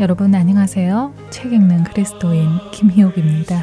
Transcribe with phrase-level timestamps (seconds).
[0.00, 1.14] 여러분 안녕하세요.
[1.28, 3.62] 책 읽는 그리스도인 김희옥입니다.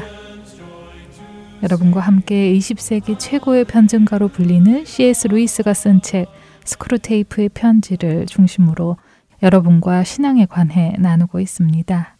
[1.64, 5.26] 여러분과 함께 20세기 최고의 변증가로 불리는 C.S.
[5.26, 6.28] 루이스가 쓴 책
[6.64, 8.98] 스크루테이프의 편지를 중심으로
[9.42, 12.16] 여러분과 신앙에 관해 나누고 있습니다.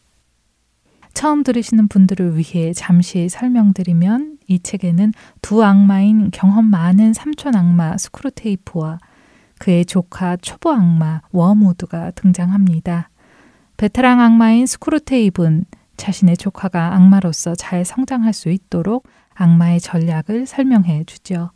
[1.14, 8.98] 처음 들으시는 분들을 위해 잠시 설명드리면 이 책에는 두 악마인 경험 많은 삼촌 악마 스크루테이프와
[9.60, 13.10] 그의 조카 초보 악마 워무드가 등장합니다.
[13.78, 15.64] 베테랑 악마인 스크루테이브는
[15.96, 21.52] 자신의 조카가 악마로서 잘 성장할 수 있도록 악마의 전략을 설명해 주죠.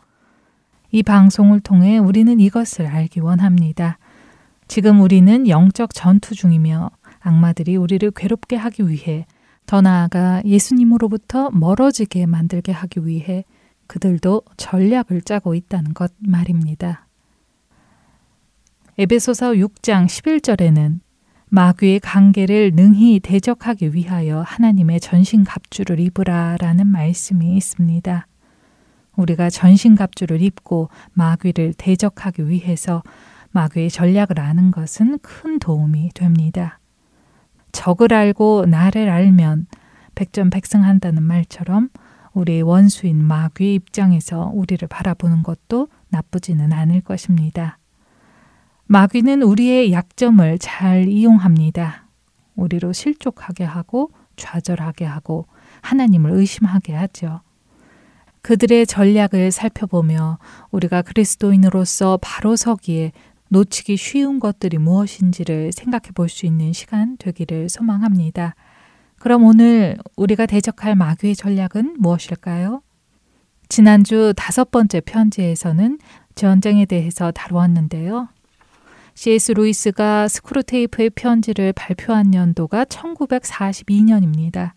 [0.92, 3.98] 이 방송을 통해 우리는 이것을 알기 원합니다.
[4.68, 9.26] 지금 우리는 영적 전투 중이며 악마들이 우리를 괴롭게 하기 위해
[9.66, 13.44] 더 나아가 예수님으로부터 멀어지게 만들게 하기 위해
[13.88, 17.08] 그들도 전략을 짜고 있다는 것 말입니다.
[18.96, 21.00] 에베소서 6장 11절에는
[21.54, 28.26] 마귀의 관계를 능히 대적하기 위하여 하나님의 전신갑주를 입으라라는 말씀이 있습니다.
[29.16, 33.02] 우리가 전신갑주를 입고 마귀를 대적하기 위해서
[33.50, 36.78] 마귀의 전략을 아는 것은 큰 도움이 됩니다.
[37.72, 39.66] 적을 알고 나를 알면
[40.14, 41.90] 백전백승한다는 말처럼
[42.32, 47.76] 우리의 원수인 마귀의 입장에서 우리를 바라보는 것도 나쁘지는 않을 것입니다.
[48.92, 52.08] 마귀는 우리의 약점을 잘 이용합니다.
[52.56, 55.46] 우리로 실족하게 하고 좌절하게 하고
[55.80, 57.40] 하나님을 의심하게 하죠.
[58.42, 60.38] 그들의 전략을 살펴보며
[60.70, 63.12] 우리가 그리스도인으로서 바로 서기에
[63.48, 68.54] 놓치기 쉬운 것들이 무엇인지를 생각해 볼 수 있는 시간 되기를 소망합니다.
[69.18, 72.82] 그럼 오늘 우리가 대적할 마귀의 전략은 무엇일까요?
[73.70, 75.98] 지난주 다섯 번째 편지에서는
[76.34, 78.28] 전쟁에 대해서 다루었는데요.
[79.14, 79.52] C.S.
[79.52, 84.72] 루이스가 스크루테이프의 편지를 발표한 연도가 1942년입니다.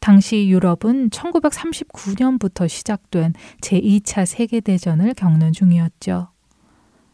[0.00, 6.28] 당시 유럽은 1939년부터 시작된 제2차 세계대전을 겪는 중이었죠.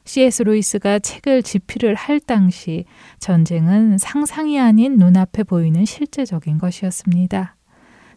[0.04, 0.42] C.S.
[0.42, 2.84] 루이스가 책을 집필을 할 당시
[3.20, 7.54] 전쟁은 상상이 아닌 눈앞에 보이는 실제적인 것이었습니다.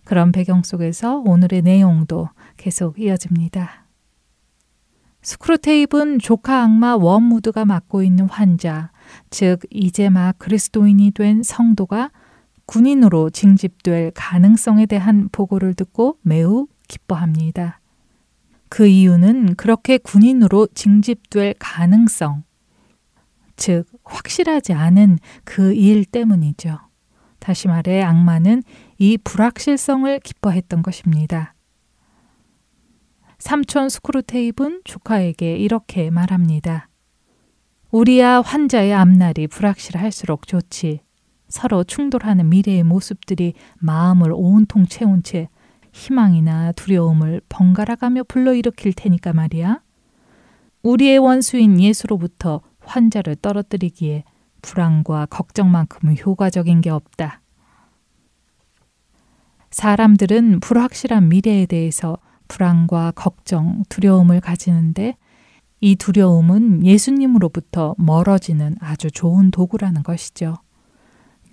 [0.03, 3.82] 그런 배경 속에서 오늘의 내용도 계속 이어집니다.
[5.23, 8.91] 스크루테이프는 조카 악마 원무드가 맡고 있는 환자,
[9.29, 12.11] 즉 이제 막 그리스도인이 된 성도가
[12.65, 17.79] 군인으로 징집될 가능성에 대한 보고를 듣고 매우 기뻐합니다.
[18.69, 22.43] 그 이유는 그렇게 군인으로 징집될 가능성,
[23.55, 26.79] 즉 확실하지 않은 그 일 때문이죠.
[27.39, 28.63] 다시 말해 악마는
[28.97, 31.53] 이 불확실성을 기뻐했던 것입니다.
[33.43, 36.87] 삼촌 스크루테이프는 조카에게 이렇게 말합니다.
[37.91, 41.01] 우리야 환자의 앞날이 불확실할수록 좋지.
[41.49, 45.49] 서로 충돌하는 미래의 모습들이 마음을 온통 채운 채
[45.91, 49.81] 희망이나 두려움을 번갈아가며 불러일으킬 테니까 말이야.
[50.81, 54.23] 우리의 원수인 예수로부터 환자를 떨어뜨리기에
[54.61, 57.41] 불안과 걱정만큼은 효과적인 게 없다.
[59.69, 62.17] 사람들은 불확실한 미래에 대해서
[62.53, 65.17] 불안과 걱정, 두려움을 가지는데
[65.81, 70.57] 이 두려움은 예수님으로부터 멀어지는 아주 좋은 도구라는 것이죠.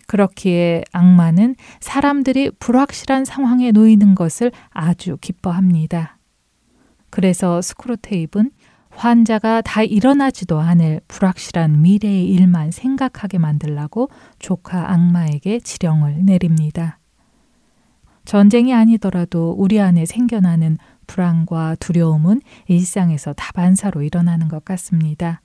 [0.07, 6.19] 그렇기에 악마는 사람들이 불확실한 상황에 놓이는 것을 아주 기뻐합니다.
[7.09, 8.51] 그래서 스크루테이프는
[8.91, 17.00] 환자가 다 일어나지도 않을 불확실한 미래의 일만 생각하게 만들라고 조카 악마에게 지령을 내립니다.
[18.31, 20.79] 전쟁이 아니더라도 우리 안에 생겨나는
[21.09, 25.43] 불안과 두려움은 일상에서 다반사로 일어나는 것 같습니다.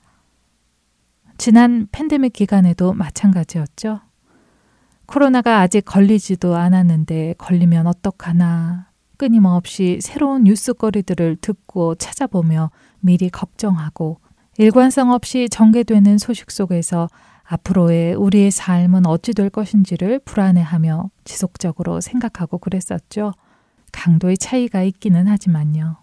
[1.36, 4.02] 지난 팬데믹 기간에도 마찬가지였죠.
[5.06, 14.20] 코로나가 아직 걸리지도 않았는데 걸리면 어떡하나 끊임없이 새로운 뉴스거리들을 듣고 찾아보며 미리 걱정하고
[14.58, 17.08] 일관성 없이 전개되는 소식 속에서
[17.48, 23.32] 앞으로의 우리의 삶은 어찌 될 것인지를 불안해하며 지속적으로 생각하고 그랬었죠.
[23.92, 25.96] 강도의 차이가 있기는 하지만요.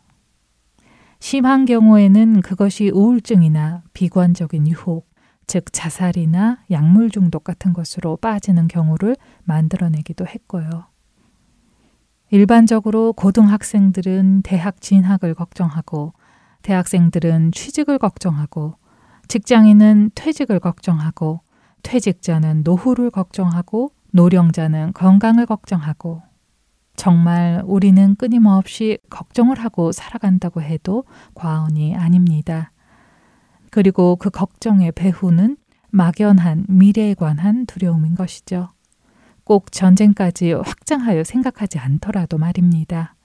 [1.20, 5.10] 심한 경우에는 그것이 우울증이나 비관적인 유혹,
[5.48, 10.88] 즉 자살이나 약물 중독 같은 것으로 빠지는 경우를 만들어내기도 했고요.
[12.30, 16.14] 일반적으로 고등학생들은 대학 진학을 걱정하고
[16.64, 18.76] 대학생들은 취직을 걱정하고
[19.28, 21.42] 직장인은 퇴직을 걱정하고
[21.84, 26.22] 퇴직자는 노후를 걱정하고 노령자는 건강을 걱정하고
[26.96, 32.72] 정말 우리는 끊임없이 걱정을 하고 살아간다고 해도 과언이 아닙니다.
[33.72, 35.58] 그리고 그 걱정의 배후는
[35.90, 38.70] 막연한 미래에 관한 두려움인 것이죠.
[39.44, 43.16] 꼭 전쟁까지 확장하여 생각하지 않더라도 말입니다.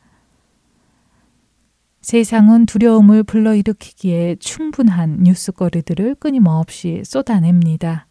[2.08, 8.06] 세상은 두려움을 불러일으키기에 충분한 뉴스거리들을 끊임없이 쏟아냅니다.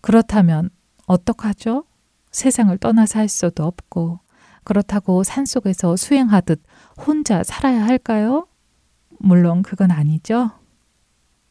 [0.00, 0.70] 그렇다면
[1.04, 1.84] 어떡하죠?
[2.30, 4.20] 세상을 떠나 살 수도 없고
[4.64, 6.62] 그렇다고 산속에서 수행하듯
[7.06, 8.46] 혼자 살아야 할까요?
[9.18, 10.52] 물론 그건 아니죠.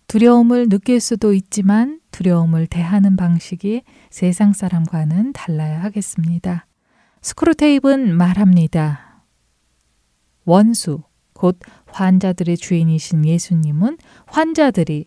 [0.07, 6.65] 두려움을 느낄 수도 있지만 두려움을 대하는 방식이 세상 사람과는 달라야 하겠습니다.
[7.21, 9.12] 스크루테이프는 말합니다.
[10.45, 11.01] 원수,
[11.33, 15.05] 곧 환자들의 주인이신 예수님은 환자들이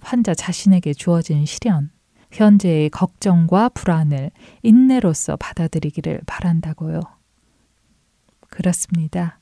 [0.00, 1.90] 환자 자신에게 주어진 시련,
[2.30, 4.30] 현재의 걱정과 불안을
[4.62, 7.00] 인내로서 받아들이기를 바란다고요.
[8.48, 9.38] 그렇습니다.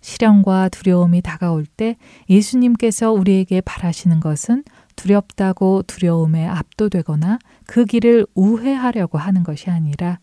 [0.00, 1.96] 시련과 두려움이 다가올 때
[2.28, 4.64] 예수님께서 우리에게 바라시는 것은
[4.96, 10.18] 두렵다고 두려움에 압도되거나 그 길을 우회하려고 하는 것이 아니라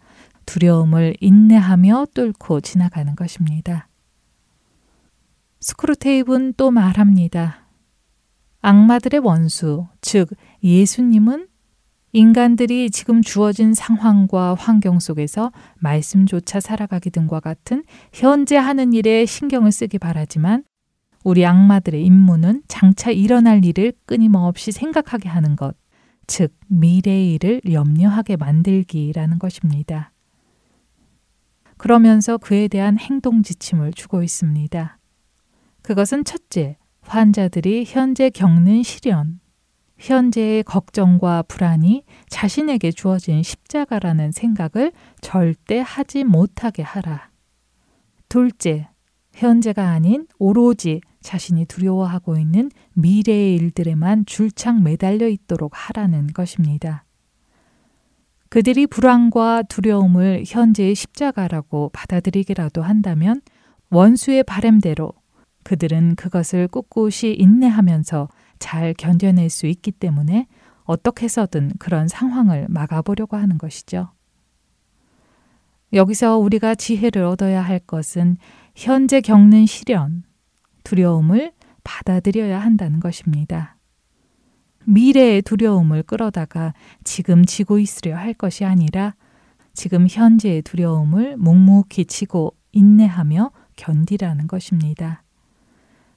[0.46, 3.89] 두려움을 인내하며 뚫고 지나가는 것입니다.
[5.60, 7.68] 스크루테이프는 또 말합니다.
[8.62, 10.30] 악마들의 원수, 즉
[10.64, 11.48] 예수님은
[12.12, 20.00] 인간들이 지금 주어진 상황과 환경 속에서 말씀조차 살아가기 등과 같은 현재 하는 일에 신경을 쓰기
[20.00, 20.64] 바라지만
[21.24, 25.76] 우리 악마들의 임무는 장차 일어날 일을 끊임없이 생각하게 하는 것,
[26.26, 30.12] 즉 미래의 일을 염려하게 만들기라는 것입니다.
[31.78, 34.99] 그러면서 그에 대한 행동 지침을 주고 있습니다.
[35.90, 39.40] 그것은 첫째, 환자들이 현재 겪는 시련,
[39.98, 47.32] 현재의 걱정과 불안이 자신에게 주어진 십자가라는 생각을 절대 하지 못하게 하라.
[48.28, 48.88] 둘째,
[49.34, 57.04] 현재가 아닌 오로지 자신이 두려워하고 있는 미래의 일들에만 줄창 매달려 있도록 하라는 것입니다.
[58.50, 63.42] 그들이 불안과 두려움을 현재의 십자가라고 받아들이기라도 한다면
[63.90, 65.14] 원수의 바램대로
[65.70, 68.28] 그들은 그것을 꿋꿋이 인내하면서
[68.58, 70.48] 잘 견뎌낼 수 있기 때문에
[70.84, 74.10] 어떻게 해서든 그런 상황을 막아보려고 하는 것이죠.
[75.94, 78.38] 여기서 우리가 지혜를 얻어야 할 것은
[78.74, 80.24] 현재 겪는 시련,
[80.84, 83.78] 두려움을 받아들여야 한다는 것입니다.
[84.86, 86.74] 미래의 두려움을 끌어다가
[87.04, 89.14] 지금 지고 있으려 할 것이 아니라
[89.76, 95.22] 지금 현재의 두려움을 묵묵히 지고 인내하며 견디라는 것입니다.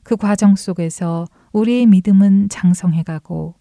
[0.03, 3.55] 그 과정 속에서 우리의 믿음은 장성해가고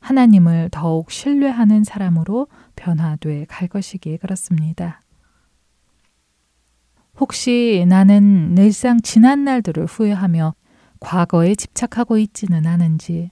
[0.00, 5.02] 하나님을 더욱 신뢰하는 사람으로 변화돼 갈 것이기에 그렇습니다.
[7.18, 10.54] 혹시 나는 늘상 지난 날들을 후회하며
[11.00, 13.30] 과거에 집착하고 있지는 않은지,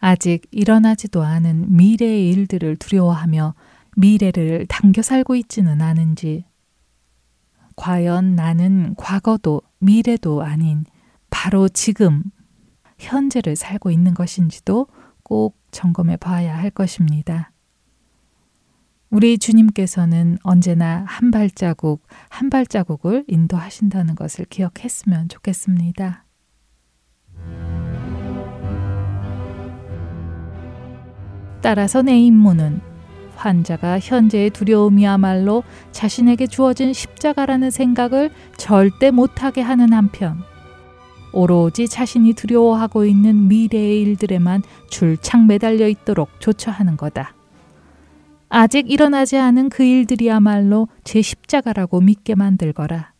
[0.00, 3.54] 아직 일어나지도 않은 미래의 일들을 두려워하며
[3.96, 6.44] 미래를 당겨 살고 있지는 않은지,
[7.76, 10.84] 과연 나는 과거도 미래도 아닌
[11.44, 12.22] 바로 지금
[12.98, 14.86] 현재를 살고 있는 것인지도
[15.22, 17.50] 꼭 점검해 봐야 할 것입니다.
[19.10, 26.24] 우리 주님께서는 언제나 한 발자국 한 발자국을 인도하신다는 것을 기억했으면 좋겠습니다.
[31.60, 32.80] 따라서 내 임무는
[33.36, 40.42] 환자가 현재의 두려움이야말로 자신에게 주어진 십자가라는 생각을 절대 못하게 하는 한편
[41.34, 47.34] 오로지 자신이 두려워하고 있는 미래의 일들에만 줄창 매달려 있도록 조처하는 거다.
[48.48, 53.12] 아직 일어나지 않은 그 일들이야말로 제 십자가라고 믿게 만들거라.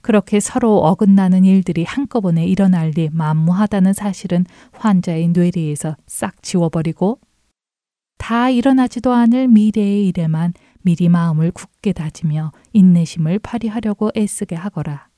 [0.00, 7.18] 그렇게 서로 어긋나는 일들이 한꺼번에 일어날 리 만무하다는 사실은 환자의 뇌리에서 싹 지워버리고
[8.18, 15.08] 다 일어나지도 않을 미래의 일에만 미리 마음을 굳게 다지며 인내심을 발휘하려고 애쓰게 하거라.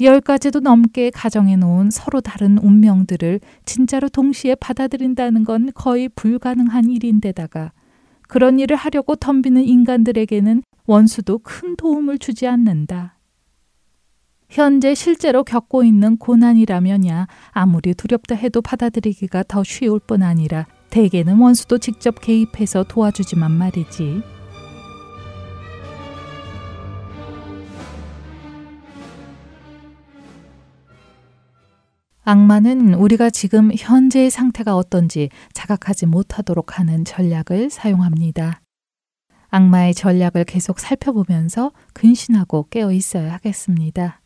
[0.00, 7.72] 열 가지도 넘게 가정해 놓은 서로 다른 운명들을 진짜로 동시에 받아들인다는 건 거의 불가능한 일인데다가
[8.28, 13.18] 그런 일을 하려고 덤비는 인간들에게는 원수도 큰 도움을 주지 않는다.
[14.48, 21.78] 현재 실제로 겪고 있는 고난이라면야 아무리 두렵다 해도 받아들이기가 더 쉬울 뿐 아니라 대개는 원수도
[21.78, 24.37] 직접 개입해서 도와주지만 말이지.
[32.28, 38.60] 악마는 우리가 지금 현재의 상태가 어떤지 자각하지 못하도록 하는 전략을 사용합니다.
[39.48, 44.20] 악마의 전략을 계속 살펴보면서 근신하고 깨어 있어야 하겠습니다.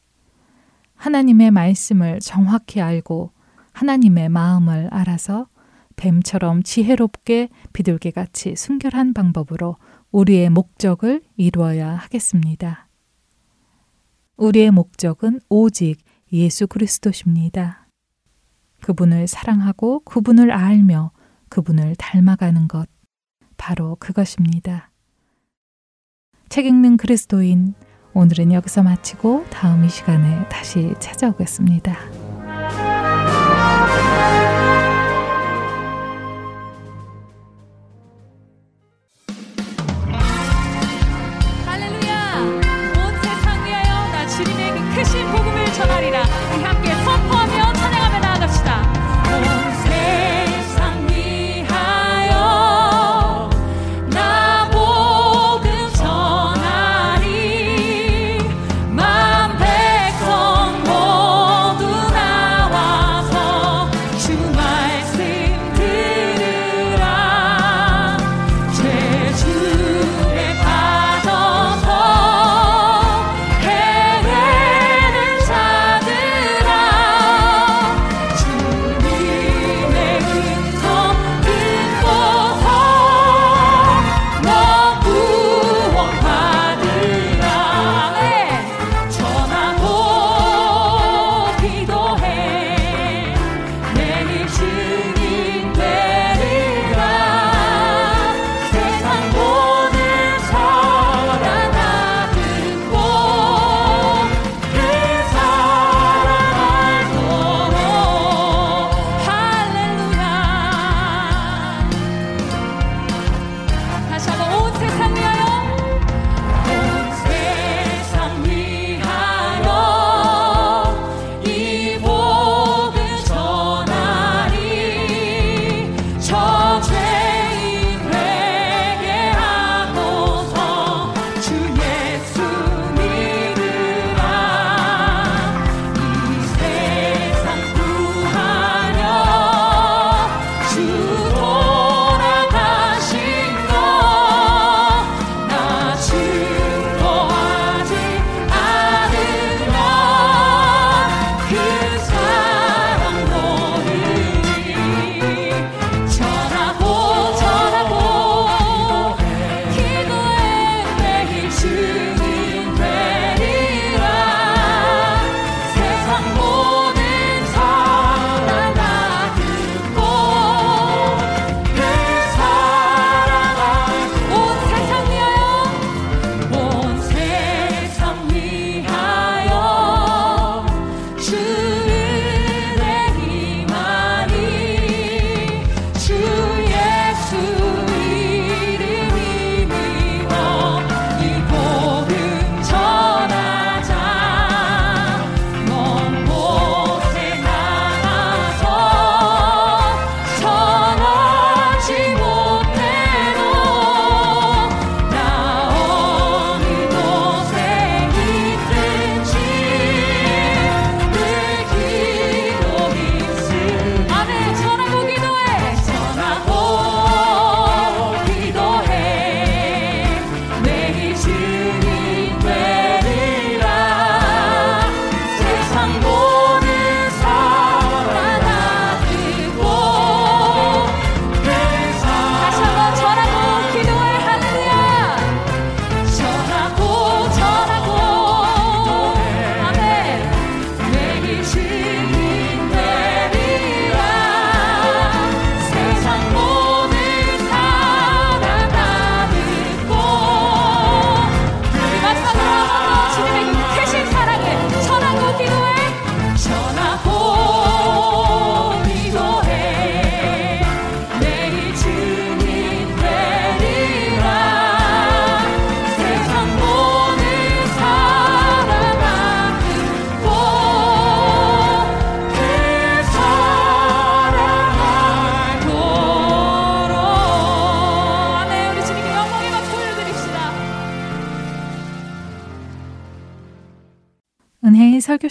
[0.96, 3.30] 하나님의 말씀을 정확히 알고
[3.70, 5.46] 하나님의 마음을 알아서
[5.94, 9.76] 뱀처럼 지혜롭게 비둘기같이 순결한 방법으로
[10.10, 12.88] 우리의 목적을 이루어야 하겠습니다.
[14.38, 15.98] 우리의 목적은 오직
[16.32, 17.81] 예수 그리스도십니다.
[18.82, 21.12] 그분을 사랑하고 그분을 알며
[21.48, 22.88] 그분을 닮아가는 것.
[23.56, 24.90] 바로 그것입니다.
[26.48, 27.74] 책 읽는 그리스도인
[28.14, 32.21] 오늘은 여기서 마치고 다음 이 시간에 다시 찾아오겠습니다.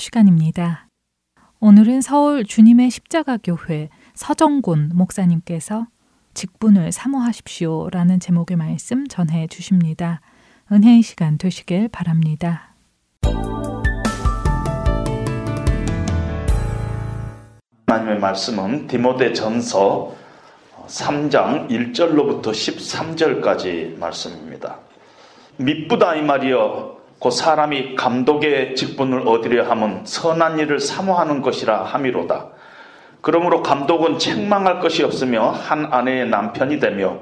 [0.02, 0.88] 시간입니다.
[1.60, 5.86] 오늘은 서울 주님의 십자가교회 서정곤 목사님께서
[6.34, 10.22] 직분을 사모하십시오 라는 제목의 말씀 전해 주십니다.
[10.72, 12.74] 은혜의 시간 되시길 바랍니다.
[17.86, 20.16] 하나님의 말씀은 디모데 전서
[20.88, 24.80] 3장 1절로부터 13절까지 말씀입니다.
[25.58, 32.48] 미쁘다 이 말이여 그 사람이 감독의 직분을 얻으려 함은 선한 일을 사모하는 것이라 함이로다.
[33.22, 37.20] 그러므로 감독은 책망할 것이 없으며 한 아내의 남편이 되며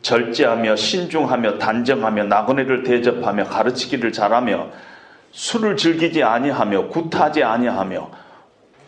[0.00, 4.68] 절제하며 신중하며 단정하며 나그네를 대접하며 가르치기를 잘하며
[5.32, 8.10] 술을 즐기지 아니하며 구타하지 아니하며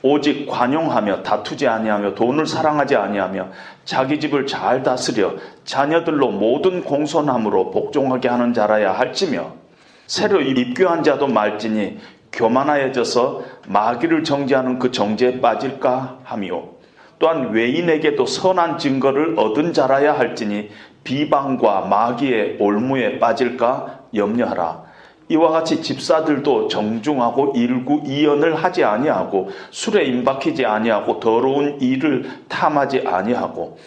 [0.00, 3.48] 오직 관용하며 다투지 아니하며 돈을 사랑하지 아니하며
[3.84, 5.34] 자기 집을 잘 다스려
[5.64, 9.65] 자녀들로 모든 공손함으로 복종하게 하는 자라야 할지며
[10.06, 11.98] 새로 입교한 자도 말지니
[12.32, 16.76] 교만하여져서 마귀를 정죄하는 그 정죄에 빠질까 하미요
[17.18, 20.70] 또한 외인에게도 선한 증거를 얻은 자라야 할지니
[21.04, 24.84] 비방과 마귀의 올무에 빠질까 염려하라.
[25.28, 33.78] 이와 같이 집사들도 정중하고 일구 이연을 하지 아니하고 술에 임박히지 아니하고 더러운 일을 탐하지 아니하고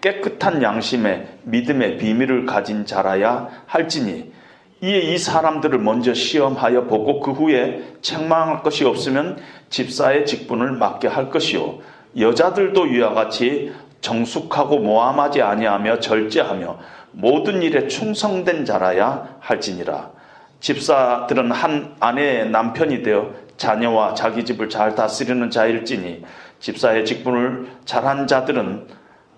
[0.00, 4.32] 깨끗한 양심에 믿음의 비밀을 가진 자라야 할지니
[4.80, 9.38] 이에 이 사람들을 먼저 시험하여 보고 그 후에 책망할 것이 없으면
[9.70, 11.78] 집사의 직분을 맡게 할 것이요.
[12.18, 16.78] 여자들도 이와 같이 정숙하고 모함하지 아니하며 절제하며
[17.10, 20.10] 모든 일에 충성된 자라야 할지니라.
[20.60, 26.22] 집사들은 한 아내의 남편이 되어 자녀와 자기 집을 잘 다스리는 자일지니
[26.60, 28.86] 집사의 직분을 잘한 자들은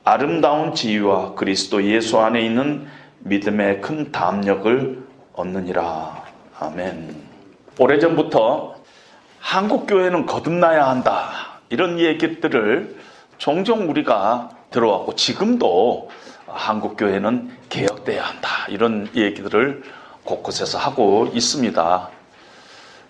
[0.04, 2.86] 아름다운 지위와 그리스도 예수 안에 있는
[3.20, 6.24] 믿음의 큰 담력을 얻느니라.
[6.58, 7.16] 아멘.
[7.78, 8.76] 오래전부터
[9.38, 11.30] 한국 교회는 거듭나야 한다.
[11.70, 12.96] 이런 얘기들을
[13.38, 16.10] 종종 우리가 들어왔고 지금도
[16.46, 18.48] 한국 교회는 개혁돼야 한다.
[18.68, 19.82] 이런 얘기들을
[20.24, 22.08] 곳곳에서 하고 있습니다.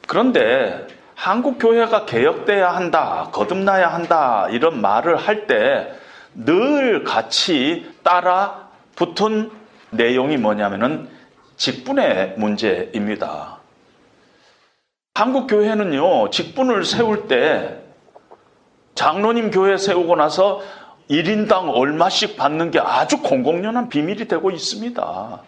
[0.06, 6.00] 그런데 한국 교회가 개혁돼야 한다, 거듭나야 한다 이런 말을 할 때
[6.35, 9.50] 늘 같이 따라 붙은
[9.90, 11.09] 내용이 뭐냐면은
[11.64, 13.59] 직분의 문제입니다.
[15.12, 17.79] 한국 교회는요, 직분을 세울 때
[18.94, 20.62] 장로님 교회 세우고 나서
[21.11, 25.42] 1인당 얼마씩 받는 게 아주 공공연한 비밀이 되고 있습니다.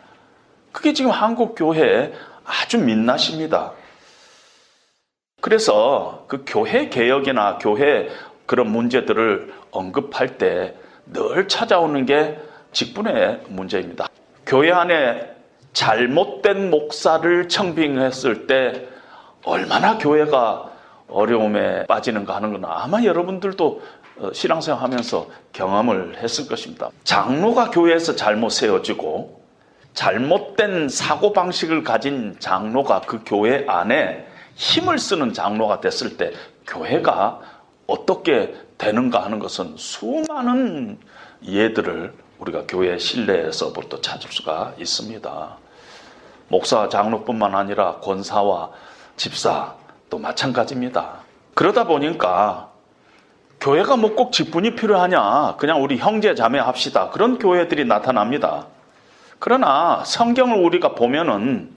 [0.70, 2.12] 그게 지금 한국 교회의
[2.44, 3.72] 아주 민낯입니다.
[5.40, 8.11] 그래서 그 교회 개혁이나 교회
[8.44, 12.38] 그런 문제들을 언급할 때 늘 찾아오는 게
[12.72, 14.09] 직분의 문제입니다.
[14.46, 15.41] 교회 안에
[15.72, 18.88] 잘못된 목사를 청빙했을 때
[19.44, 20.70] 얼마나 교회가
[21.08, 23.82] 어려움에 빠지는가 하는 건 아마 여러분들도
[24.18, 26.90] 어, 신앙생활 하면서 경험을 했을 것입니다.
[27.04, 29.42] 장로가 교회에서 잘못 세워지고
[29.94, 36.32] 잘못된 사고방식을 가진 장로가 그 교회 안에 힘을 쓰는 장로가 됐을 때
[36.66, 37.40] 교회가
[37.87, 40.98] 어떻게 되는가 하는 것은 수많은
[41.44, 45.62] 예들을 우리가 교회 실내에서부터 찾을 수가 있습니다.
[46.53, 48.69] 목사, 장로뿐만 아니라 권사와
[49.17, 49.73] 집사
[50.11, 51.21] 또 마찬가지입니다.
[51.55, 52.69] 그러다 보니까
[53.59, 55.57] 교회가 뭐 꼭 직분이 필요하냐?
[55.57, 57.09] 그냥 우리 형제 자매 합시다.
[57.09, 58.67] 그런 교회들이 나타납니다.
[59.38, 61.75] 그러나 성경을 우리가 보면은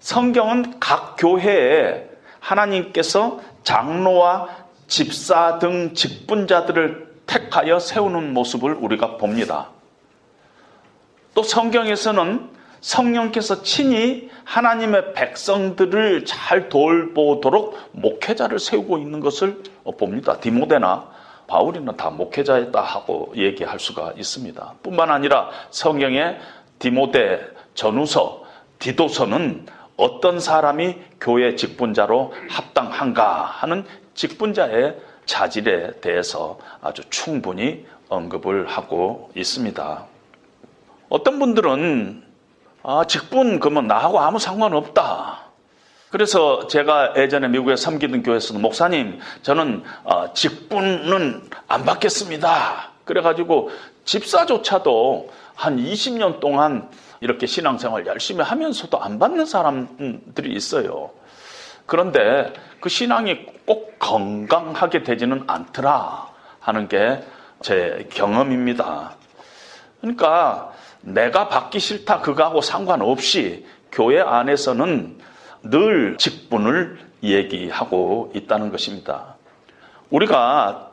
[0.00, 4.48] 성경은 각 교회에 하나님께서 장로와
[4.86, 9.68] 집사 등 직분자들을 택하여 세우는 모습을 우리가 봅니다.
[11.34, 19.62] 또 성경에서는 성령께서 친히 하나님의 백성들을 잘 돌보도록 목회자를 세우고 있는 것을
[19.98, 20.38] 봅니다.
[20.38, 21.08] 디모데나
[21.46, 24.74] 바울이나 다 목회자였다 하고 얘기할 수가 있습니다.
[24.82, 26.36] 뿐만 아니라 성경에
[26.78, 27.40] 디모데
[27.74, 28.44] 전후서,
[28.78, 40.06] 디도서는 어떤 사람이 교회 직분자로 합당한가 하는 직분자의 자질에 대해서 아주 충분히 언급을 하고 있습니다.
[41.08, 42.27] 어떤 분들은
[42.82, 45.48] 아, 직분 그러면 나하고 아무 상관없다.
[46.10, 52.90] 그래서 제가 예전에 미국에 섬기던 교회에서는 목사님 저는 어, 직분은 안 받겠습니다.
[53.04, 53.70] 그래가지고
[54.04, 56.88] 집사조차도 한 20년 동안
[57.20, 61.10] 이렇게 신앙생활 열심히 하면서도 안 받는 사람들이 있어요.
[61.84, 66.28] 그런데 그 신앙이 꼭 건강하게 되지는 않더라
[66.60, 67.22] 하는 게
[67.60, 69.14] 제 경험입니다.
[70.00, 75.18] 그러니까 내가 받기 싫다 그거하고 상관없이 교회 안에서는
[75.64, 79.36] 늘 직분을 얘기하고 있다는 것입니다.
[80.10, 80.90] 우리가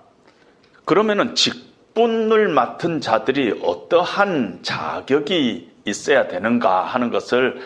[0.86, 7.62] 그러면은 직분을 맡은 자들이 어떠한 자격이 있어야 되는가 하는 것을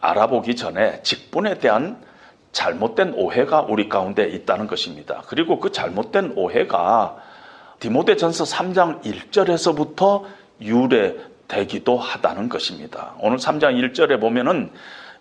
[0.00, 2.00] 알아보기 전에 직분에 대한
[2.52, 5.22] 잘못된 오해가 우리 가운데 있다는 것입니다.
[5.26, 7.16] 그리고 그 잘못된 오해가
[7.78, 10.24] 디모데전서 3장 1절에서부터
[10.60, 11.14] 유래
[11.50, 13.14] 되기도 하다는 것입니다.
[13.18, 14.70] 오늘 3장 1절에 보면은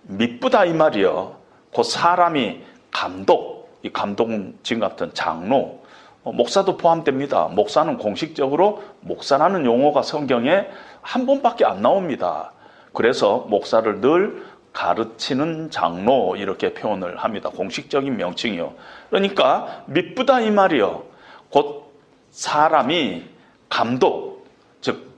[0.04, 1.36] 미쁘다 이 말이요.
[1.76, 2.62] 그 사람이
[2.92, 5.84] 감독, 이 감독은 지금 같은 장로,
[6.24, 7.48] 어, 목사도 포함됩니다.
[7.48, 10.68] 목사는 공식적으로 목사라는 용어가 성경에
[11.02, 12.52] 한 번밖에 안 나옵니다.
[12.94, 17.50] 그래서 목사를 늘 가르치는 장로 이렇게 표현을 합니다.
[17.50, 18.74] 공식적인 명칭이요.
[19.10, 21.04] 그러니까 미쁘다 이 말이요.
[21.50, 21.92] 곧
[22.30, 23.26] 사람이
[23.70, 24.39] 감독, 즉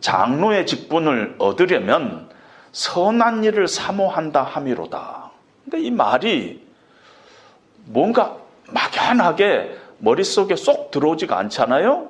[0.02, 2.30] 장로의 직분을 얻으려면
[2.72, 5.32] 선한 일을 사모한다 함이로다.
[5.64, 6.66] 근데 이 말이
[7.86, 8.38] 뭔가
[8.68, 12.10] 막연하게 머릿속에 쏙 들어오지가 않잖아요?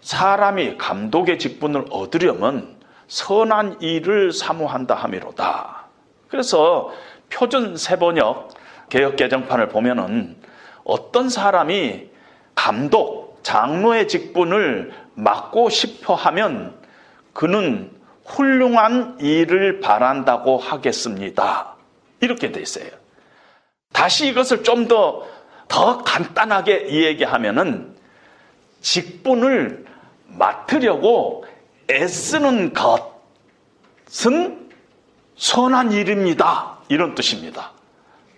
[0.00, 2.76] 사람이 감독의 직분을 얻으려면
[3.08, 5.84] 선한 일을 사모한다 함이로다.
[6.28, 6.90] 그래서
[7.28, 8.54] 표준 세번역
[8.88, 10.36] 개혁 개정판을 보면은
[10.84, 12.08] 어떤 사람이
[12.54, 16.74] 감독, 장로의 직분을 맡고 싶어 하면
[17.32, 17.90] 그는
[18.24, 21.74] 훌륭한 일을 바란다고 하겠습니다.
[22.20, 22.88] 이렇게 돼 있어요.
[23.92, 25.26] 다시 이것을 좀 더,
[25.68, 27.96] 더 간단하게 이야기하면은
[28.80, 29.84] 직분을
[30.28, 31.44] 맡으려고
[31.90, 32.72] 애쓰는
[34.08, 34.70] 것은
[35.36, 36.78] 선한 일입니다.
[36.88, 37.72] 이런 뜻입니다.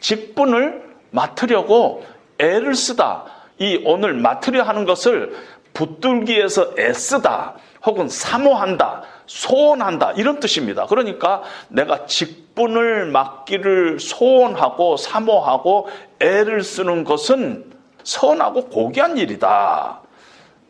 [0.01, 2.05] 직분을 맡으려고
[2.39, 3.25] 애를 쓰다.
[3.59, 5.37] 이 오늘 맡으려 하는 것을
[5.73, 7.55] 붙들기 위해서 애쓰다.
[7.85, 9.03] 혹은 사모한다.
[9.27, 10.13] 소원한다.
[10.13, 10.87] 이런 뜻입니다.
[10.87, 15.89] 그러니까 내가 직분을 맡기를 소원하고 사모하고
[16.21, 17.73] 애를 쓰는 것은
[18.05, 20.01] 선하고 고귀한 일이다.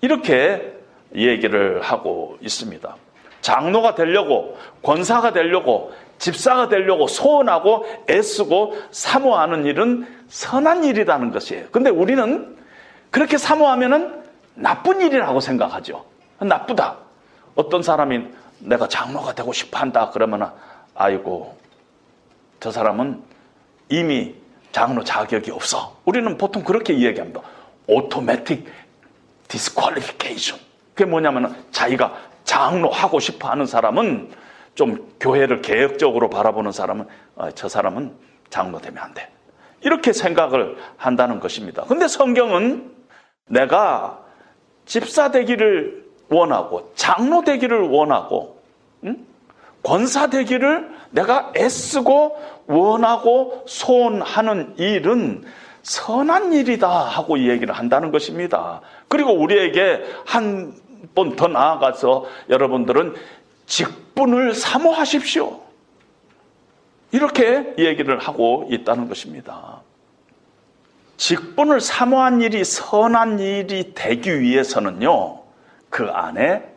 [0.00, 0.72] 이렇게
[1.14, 2.96] 얘기를 하고 있습니다.
[3.40, 11.66] 장로가 되려고, 권사가 되려고, 집사가 되려고 소원하고 애쓰고 사모하는 일은 선한 일이라는 것이에요.
[11.72, 12.56] 근데 우리는
[13.10, 14.21] 그렇게 사모하면은
[14.54, 16.04] 나쁜 일이라고 생각하죠.
[16.38, 16.96] 나쁘다.
[17.54, 18.26] 어떤 사람이
[18.60, 20.52] 내가 장로가 되고 싶어 한다 그러면
[20.94, 21.56] 아이고
[22.60, 23.22] 저 사람은
[23.88, 24.34] 이미
[24.72, 25.96] 장로 자격이 없어.
[26.04, 27.40] 우리는 보통 그렇게 이야기합니다.
[27.86, 28.66] Automatic
[29.48, 30.58] disqualification.
[30.94, 34.30] 그게 뭐냐면 자기가 장로 하고 싶어 하는 사람은
[34.74, 38.14] 좀 교회를 개혁적으로 바라보는 사람은 어, 저 사람은
[38.48, 39.28] 장로 되면 안 돼.
[39.82, 41.84] 이렇게 생각을 한다는 것입니다.
[41.84, 42.92] 근데 성경은
[43.48, 44.22] 내가
[44.86, 48.60] 집사 되기를 원하고 장로 되기를 원하고
[49.04, 49.26] 응?
[49.82, 55.44] 권사 되기를 내가 애쓰고 원하고 소원하는 일은
[55.82, 58.80] 선한 일이다 하고 얘기를 한다는 것입니다.
[59.08, 60.82] 그리고 우리에게 한
[61.14, 63.14] 번 더 나아가서 여러분들은
[63.66, 65.60] 직분을 사모하십시오.
[67.10, 69.81] 이렇게 얘기를 하고 있다는 것입니다.
[71.16, 75.42] 직분을 사모한 일이 선한 일이 되기 위해서는요,
[75.90, 76.68] 그 안에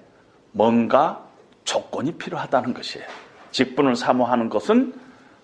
[0.51, 1.25] 뭔가
[1.63, 3.05] 조건이 필요하다는 것이에요.
[3.51, 4.93] 직분을 사모하는 것은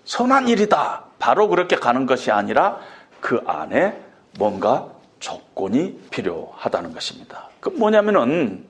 [0.04, 1.04] 선한 일이다.
[1.18, 2.78] 바로 그렇게 가는 것이 아니라
[3.20, 4.00] 그 안에
[4.38, 4.88] 뭔가
[5.20, 7.48] 조건이 필요하다는 것입니다.
[7.60, 8.66] 그 뭐냐면은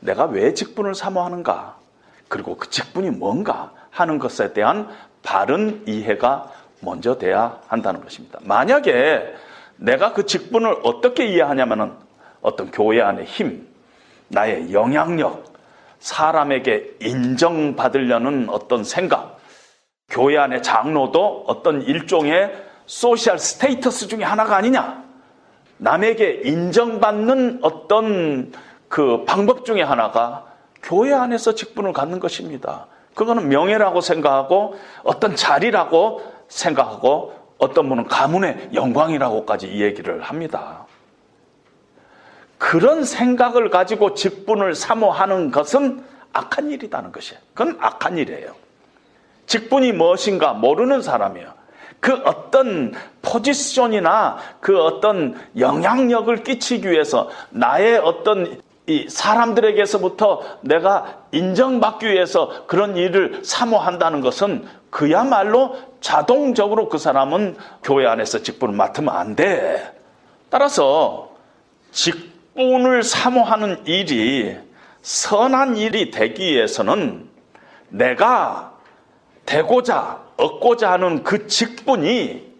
[0.00, 1.78] 내가 왜 직분을 사모하는가?
[2.28, 4.88] 그리고 그 직분이 뭔가 하는 것에 대한
[5.22, 8.38] 바른 이해가 먼저 돼야 한다는 것입니다.
[8.42, 9.34] 만약에
[9.76, 11.92] 내가 그 직분을 어떻게 이해하냐면은
[12.40, 13.66] 어떤 교회 안의 힘,
[14.28, 15.52] 나의 영향력,
[15.98, 19.38] 사람에게 인정받으려는 어떤 생각,
[20.08, 22.52] 교회 안의 장로도 어떤 일종의
[22.86, 25.02] social status 중에 하나가 아니냐.
[25.78, 28.52] 남에게 인정받는 어떤
[28.88, 30.46] 그 방법 중에 하나가
[30.82, 32.86] 교회 안에서 직분을 갖는 것입니다.
[33.14, 40.86] 그거는 명예라고 생각하고 어떤 자리라고 생각하고 어떤 분은 가문의 영광이라고까지 이 얘기를 합니다.
[42.58, 47.40] 그런 생각을 가지고 직분을 사모하는 것은 악한 일이라는 것이에요.
[47.54, 48.54] 그건 악한 일이에요.
[49.46, 51.52] 직분이 무엇인가 모르는 사람이에요.
[52.00, 62.66] 그 어떤 포지션이나 그 어떤 영향력을 끼치기 위해서 나의 어떤 이 사람들에게서부터 내가 인정받기 위해서
[62.66, 69.92] 그런 일을 사모한다는 것은 그야말로 자동적으로 그 사람은 교회 안에서 직분을 맡으면 안 돼.
[70.50, 71.32] 따라서
[71.90, 74.56] 직분을 사모하는 일이
[75.02, 77.28] 선한 일이 되기 위해서는
[77.88, 78.72] 내가
[79.46, 82.54] 되고자 얻고자 하는 그 직분이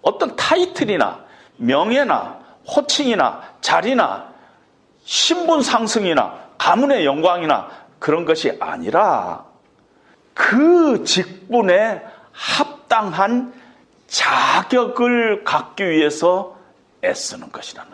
[0.00, 1.22] 어떤 타이틀이나
[1.58, 4.32] 명예나 호칭이나 자리나
[5.04, 7.68] 신분 상승이나 가문의 영광이나
[7.98, 9.44] 그런 것이 아니라
[10.34, 13.52] 그 직분에 합당한
[14.08, 16.56] 자격을 갖기 위해서
[17.04, 17.92] 애쓰는 것이라는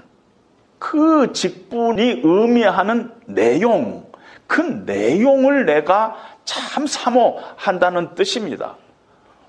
[0.78, 4.10] 그 직분이 의미하는 내용,
[4.46, 8.76] 그 내용을 내가 참 사모한다는 뜻입니다.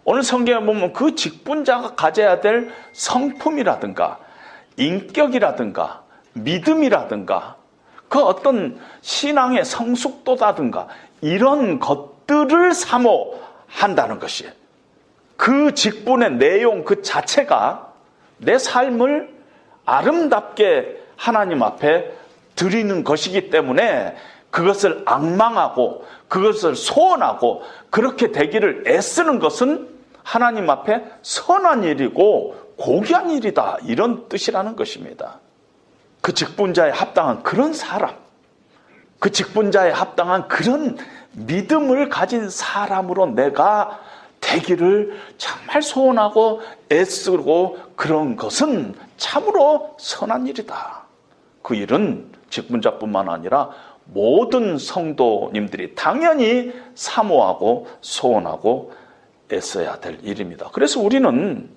[0.03, 4.19] 오늘 성경에 보면 그 직분자가 가져야 될 성품이라든가
[4.77, 7.55] 인격이라든가 믿음이라든가
[8.09, 10.87] 그 어떤 신앙의 성숙도라든가
[11.21, 12.10] 이런 것
[12.47, 14.49] 들을 사모한다는 것이
[15.37, 17.93] 그 직분의 내용 그 자체가
[18.37, 19.33] 내 삶을
[19.85, 22.11] 아름답게 하나님 앞에
[22.55, 24.15] 드리는 것이기 때문에
[24.49, 29.89] 그것을 악망하고 그것을 소원하고 그렇게 되기를 애쓰는 것은
[30.23, 33.77] 하나님 앞에 선한 일이고 고귀한 일이다.
[33.85, 35.39] 이런 뜻이라는 것입니다.
[36.21, 38.15] 그 직분자에 합당한 그런 사람,
[39.19, 40.97] 그 직분자에 합당한 그런
[41.33, 43.99] 믿음을 가진 사람으로 내가
[44.41, 51.03] 되기를 정말 소원하고 애쓰고 그런 것은 참으로 선한 일이다.
[51.61, 53.69] 그 일은 직분자뿐만 아니라
[54.05, 58.93] 모든 성도님들이 당연히 사모하고 소원하고
[59.53, 60.69] 애써야 될 일입니다.
[60.73, 61.69] 그래서 우리는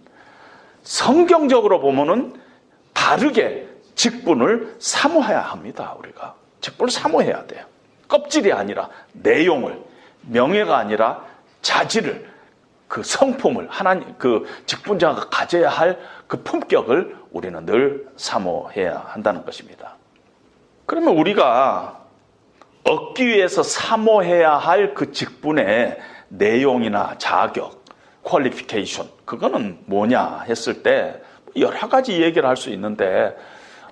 [0.82, 2.34] 성경적으로 보면은
[2.92, 5.94] 다르게 직분을 사모해야 합니다.
[5.98, 7.64] 우리가 직분을 사모해야 돼요.
[8.14, 9.82] 껍질이 아니라 내용을
[10.22, 11.24] 명예가 아니라
[11.62, 12.30] 자질을
[12.86, 19.96] 그 성품을 하나님 그 직분자가 가져야 할 그 품격을 우리는 늘 사모해야 한다는 것입니다.
[20.86, 22.00] 그러면 우리가
[22.84, 25.98] 얻기 위해서 사모해야 할 그 직분의
[26.28, 27.84] 내용이나 자격,
[28.22, 31.20] 퀄리피케이션 그거는 뭐냐 했을 때
[31.56, 33.36] 여러 가지 얘기를 할 수 있는데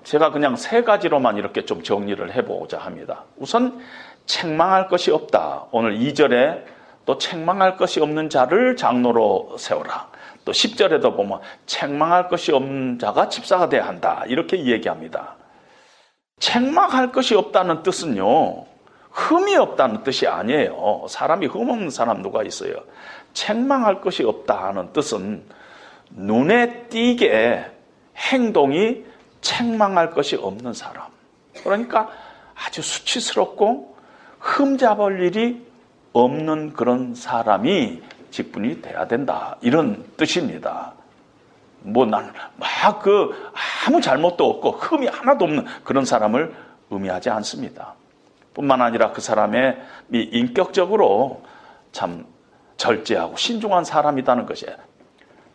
[0.04, 3.24] 제가 그냥 세 가지로만 이렇게 좀 정리를 해보고자 합니다.
[3.36, 3.78] 우선
[4.26, 5.66] 책망할 것이 없다.
[5.70, 6.64] 오늘 2절에
[7.04, 10.08] 또 책망할 것이 없는 자를 장로로 세워라.
[10.44, 14.24] 또 10절에도 보면 책망할 것이 없는 자가 집사가 돼야 한다.
[14.26, 15.36] 이렇게 얘기합니다.
[16.38, 18.66] 책망할 것이 없다는 뜻은요.
[19.10, 21.06] 흠이 없다는 뜻이 아니에요.
[21.08, 22.74] 사람이 흠 없는 사람 누가 있어요?
[23.34, 25.44] 책망할 것이 없다는 뜻은
[26.10, 27.64] 눈에 띄게
[28.16, 29.04] 행동이
[29.40, 31.06] 책망할 것이 없는 사람.
[31.62, 32.08] 그러니까
[32.54, 33.91] 아주 수치스럽고
[34.42, 35.64] 흠잡을 일이
[36.12, 39.56] 없는 그런 사람이 직분이 돼야 된다.
[39.60, 40.92] 이런 뜻입니다.
[41.80, 43.30] 뭐 나는 막 그
[43.86, 46.54] 아무 잘못도 없고 흠이 하나도 없는 그런 사람을
[46.90, 47.94] 의미하지 않습니다.
[48.54, 49.78] 뿐만 아니라 그 사람의
[50.10, 51.42] 인격적으로
[51.90, 52.26] 참
[52.76, 54.76] 절제하고 신중한 사람이라는 것이에요.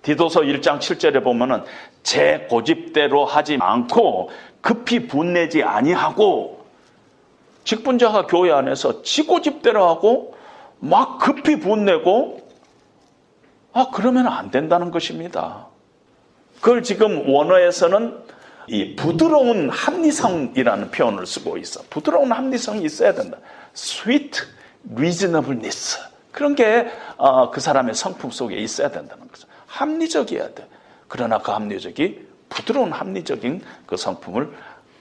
[0.01, 1.63] 디도서 1장 7절에 보면은
[2.03, 4.29] 제 고집대로 하지 않고
[4.61, 6.56] 급히 분내지 아니하고
[7.67, 10.35] 직분자가 교회 안에서 지 고 집대로 하고
[10.79, 12.47] 막 급히 분내고
[13.73, 15.67] 아 그러면 안 된다는 것입니다.
[16.61, 18.17] 그걸 지금 원어에서는
[18.67, 21.81] 이 부드러운 합리성이라는 표현을 쓰고 있어.
[21.89, 23.37] 부드러운 합리성이 있어야 된다.
[23.75, 24.41] sweet
[24.93, 25.99] reasonableness.
[26.31, 29.47] 그런 게그 어, 사람의 성품 속에 있어야 된다는 거죠.
[29.67, 30.67] 합리적이어야 돼.
[31.07, 34.51] 그러나 그 합리적이 부드러운 합리적인 그 성품을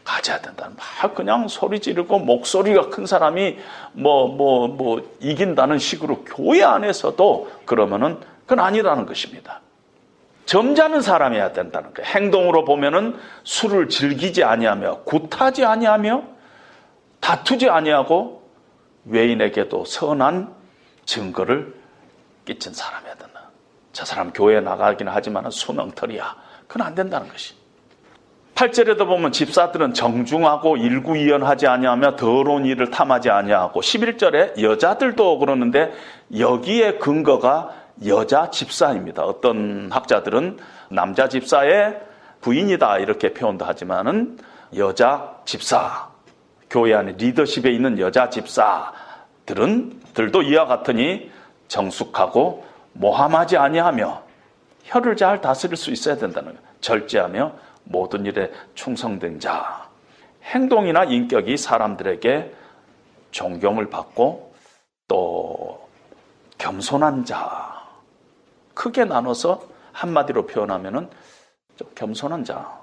[0.07, 0.71] 가져야 된다.
[0.77, 3.59] 막 그냥 소리 지르고 목소리가 큰 사람이
[3.93, 9.61] 뭐, 뭐, 뭐, 이긴다는 식으로 교회 안에서도 그러면은 그건 아니라는 것입니다.
[10.47, 12.09] 점잖은 사람이어야 된다는 거예요.
[12.09, 16.23] 행동으로 보면은 술을 즐기지 아니하며 굿하지 아니하며
[17.19, 18.49] 다투지 아니하고
[19.07, 20.55] 외인에게도 선한
[21.05, 21.75] 증거를
[22.45, 23.51] 끼친 사람이어야 된다.
[23.93, 26.37] 저 사람 교회에 나가긴 하지만 수명털이야.
[26.69, 27.55] 그건 안 된다는 것이.
[28.57, 35.93] 8절에도 보면 집사들은 정중하고 일구이연하지 아니하며 더러운 일을 탐하지 아니하고 11절에 여자들도 그러는데
[36.37, 37.75] 여기에 근거가
[38.07, 39.25] 여자 집사입니다.
[39.25, 40.57] 어떤 학자들은
[40.91, 42.01] 남자 집사의
[42.41, 44.39] 부인이다 이렇게 표현도 하지만은
[44.77, 46.09] 여자 집사
[46.71, 51.31] 교회 안에 리더십에 있는 여자 집사들은 들도 이와 같으니
[51.69, 52.65] 정숙하고
[52.95, 54.23] 모함하지 아니하며
[54.85, 56.67] 혀를 잘 다스릴 수 있어야 된다는 거예요.
[56.81, 59.89] 절제하며 모든 일에 충성된 자.
[60.43, 62.55] 행동이나 인격이 사람들에게
[63.31, 64.55] 존경을 받고
[65.09, 65.89] 또
[66.59, 67.85] 겸손한 자.
[68.75, 71.09] 크게 나눠서 한마디로 표현하면은
[71.77, 72.81] 좀 겸손한 자.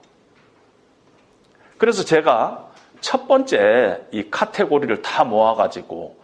[1.77, 2.69] 그래서 제가
[3.01, 6.17] 첫 번째 이 카테고리를 다 모아가지고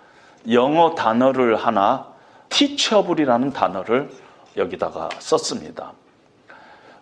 [0.51, 2.07] 영어 단어를 하나
[2.49, 4.09] teachable이라는 단어를
[4.55, 5.93] 여기다가 썼습니다.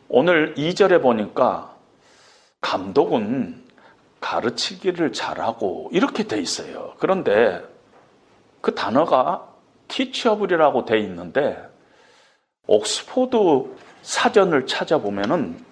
[0.10, 1.76] 오늘 2절에 보니까
[2.62, 3.62] 감독은
[4.22, 6.94] 가르치기를 잘하고 이렇게 돼 있어요.
[6.98, 7.62] 그런데
[8.62, 9.48] 그 단어가
[9.90, 11.58] teachable이라고 돼 있는데
[12.68, 15.64] 옥스포드 사전을 찾아보면은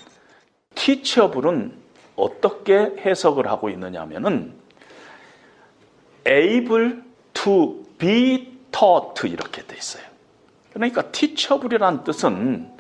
[0.76, 1.74] teachable은
[2.16, 4.54] 어떻게 해석을 하고 있느냐 하면은
[6.28, 7.02] able
[7.34, 10.04] to be taught 이렇게 돼 있어요.
[10.74, 12.75] 그러니까 teachable이라는 뜻은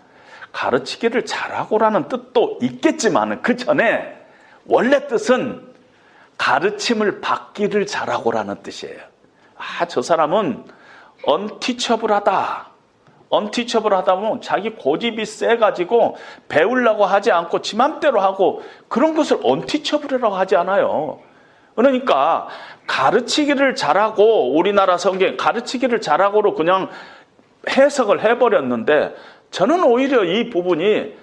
[0.55, 4.15] 가르치기를 잘하고라는 뜻도 있겠지만 그 전에
[4.65, 5.61] 원래 뜻은
[6.37, 8.99] 가르침을 받기를 잘하고라는 뜻이에요.
[9.57, 10.63] 아, 저 사람은
[11.23, 12.67] 언티처블하다.
[13.29, 16.15] 언티처블하다 보면 자기 고집이 세가지고
[16.47, 21.19] 배우려고 하지 않고 지 맘대로 하고 그런 것을 언티처블이라고 하지 않아요.
[21.75, 22.47] 그러니까
[22.87, 26.89] 가르치기를 잘하고 우리나라 성경 가르치기를 잘하고로 그냥
[27.67, 29.15] 해석을 해버렸는데
[29.55, 31.13] 저는 오히려 이 부분이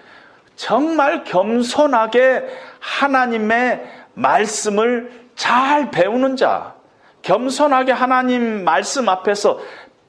[0.56, 2.48] 정말 겸손하게
[2.80, 6.74] 하나님의 말씀을 잘 배우는 자,
[7.20, 9.60] 겸손하게 하나님 말씀 앞에서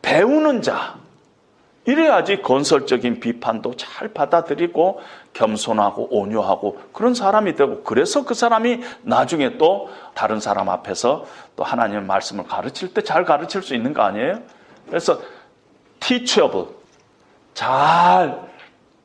[0.01, 0.95] 배우는 자,
[1.83, 5.01] 이래야지 건설적인 비판도 잘 받아들이고
[5.33, 11.25] 겸손하고 온유하고 그런 사람이 되고 그래서 그 사람이 나중에 또 다른 사람 앞에서
[11.57, 14.39] 또 하나님의 말씀을 가르칠 때 잘 가르칠 수 있는 거 아니에요?
[14.87, 15.19] 그래서
[15.99, 16.82] teachable
[17.53, 18.41] 잘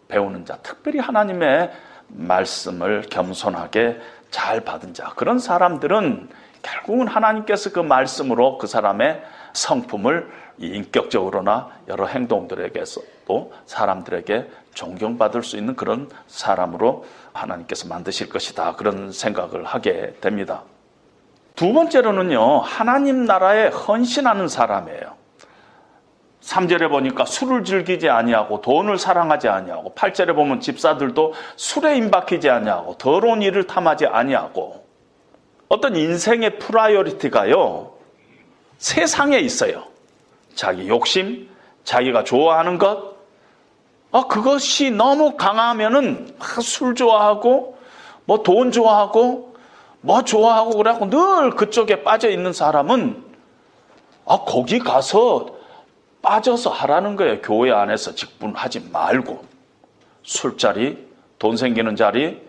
[0.09, 1.71] 배우는 자, 특별히 하나님의
[2.09, 6.29] 말씀을 겸손하게 잘 받은 자, 그런 사람들은
[6.63, 16.09] 결국은 하나님께서 그 말씀으로 그 사람의 성품을 인격적으로나 여러 행동들에게서도 사람들에게 존경받을 수 있는 그런
[16.27, 18.75] 사람으로 하나님께서 만드실 것이다.
[18.77, 20.63] 그런 생각을 하게 됩니다.
[21.55, 25.17] 두 번째로는요, 하나님 나라에 헌신하는 사람이에요.
[26.43, 33.43] 3절에 보니까 술을 즐기지 아니하고 돈을 사랑하지 아니하고 8절에 보면 집사들도 술에 인박히지 아니하고 더러운
[33.43, 34.87] 일을 탐하지 아니하고
[35.69, 37.93] 어떤 인생의 priority가요.
[38.79, 39.85] 세상에 있어요.
[40.55, 41.49] 자기 욕심,
[41.85, 43.17] 자기가 좋아하는 것,
[44.11, 47.77] 아, 그것이 너무 강하면은 술 좋아하고,
[48.25, 49.55] 뭐 돈 좋아하고,
[50.01, 53.23] 뭐 좋아하고 그래갖고 늘 그쪽에 빠져 있는 사람은,
[54.25, 55.58] 아, 거기 가서
[56.23, 57.41] 빠져서 하라는 거예요.
[57.41, 59.45] 교회 안에서 직분하지 말고.
[60.23, 61.07] 술자리,
[61.39, 62.41] 돈 생기는 자리,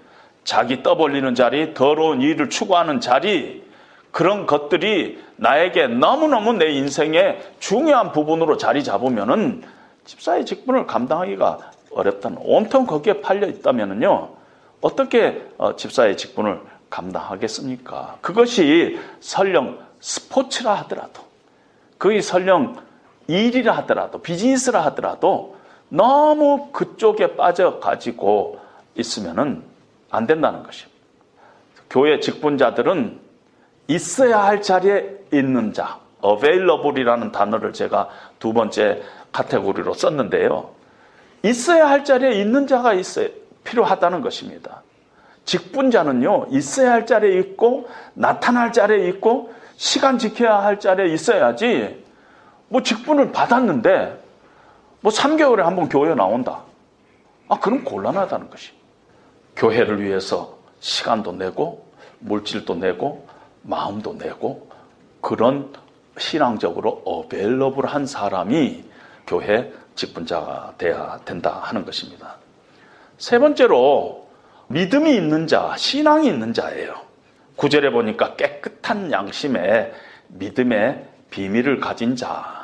[0.43, 3.63] 자기 떠벌리는 자리, 더러운 일을 추구하는 자리,
[4.11, 9.63] 그런 것들이 나에게 너무너무 내 인생의 중요한 부분으로 자리 잡으면은
[10.05, 14.29] 집사의 직분을 감당하기가 어렵다는 온통 거기에 팔려 있다면은요
[14.81, 18.17] 어떻게 어, 집사의 직분을 감당하겠습니까?
[18.21, 21.21] 그것이 설령 스포츠라 하더라도
[21.97, 22.77] 그게 설령
[23.29, 25.55] 일이라 하더라도 비즈니스라 하더라도
[25.87, 28.59] 너무 그쪽에 빠져 가지고
[28.95, 29.63] 있으면은
[30.09, 30.99] 안 된다는 것입니다.
[31.89, 33.19] 교회 직분자들은
[33.87, 40.71] 있어야 할 자리에 있는 자, available이라는 단어를 제가 두 번째 카테고리로 썼는데요.
[41.43, 43.27] 있어야 할 자리에 있는 자가 있어야
[43.63, 44.81] 필요하다는 것입니다.
[45.45, 52.03] 직분자는요, 있어야 할 자리에 있고, 나타날 자리에 있고, 시간 지켜야 할 자리에 있어야지,
[52.69, 54.23] 뭐 직분을 받았는데,
[55.01, 56.61] 뭐 3개월에 한 번 교회 나온다.
[57.47, 58.71] 아, 그럼 곤란하다는 것이.
[59.55, 61.85] 교회를 위해서 시간도 내고,
[62.19, 63.27] 물질도 내고,
[63.61, 64.69] 마음도 내고
[65.21, 65.73] 그런
[66.17, 68.85] 신앙적으로 어벨러블한 사람이
[69.27, 72.35] 교회 직분자가 돼야 된다 하는 것입니다.
[73.17, 74.27] 세 번째로
[74.67, 76.95] 믿음이 있는 자, 신앙이 있는 자예요.
[77.57, 79.91] 구절에 보니까 깨끗한 양심에
[80.29, 82.58] 믿음의 비밀을 가진 자.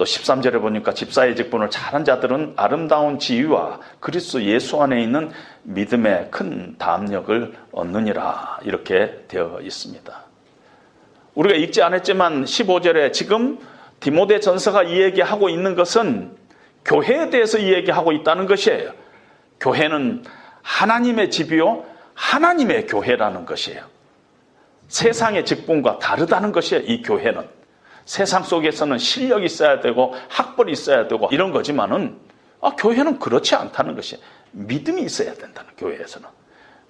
[0.00, 5.30] 또 13절에 보니까 집사의 직분을 잘한 자들은 아름다운 지위와 그리스도 예수 안에 있는
[5.64, 10.24] 믿음의 큰 담력을 얻느니라 이렇게 되어 있습니다.
[11.34, 13.58] 우리가 읽지 않았지만 15절에 지금
[14.00, 16.34] 디모데 전서가 이 얘기하고 있는 것은
[16.86, 18.92] 교회에 대해서 이 얘기하고 있다는 것이에요.
[19.60, 20.24] 교회는
[20.62, 21.84] 하나님의 집이요
[22.14, 23.82] 하나님의 교회라는 것이에요.
[24.88, 26.84] 세상의 직분과 다르다는 것이에요.
[26.86, 27.59] 이 교회는.
[28.10, 32.18] 세상 속에서는 실력이 있어야 되고 학벌이 있어야 되고 이런 거지만은
[32.60, 36.28] 아, 교회는 그렇지 않다는 것이 믿음이 있어야 된다는 교회에서는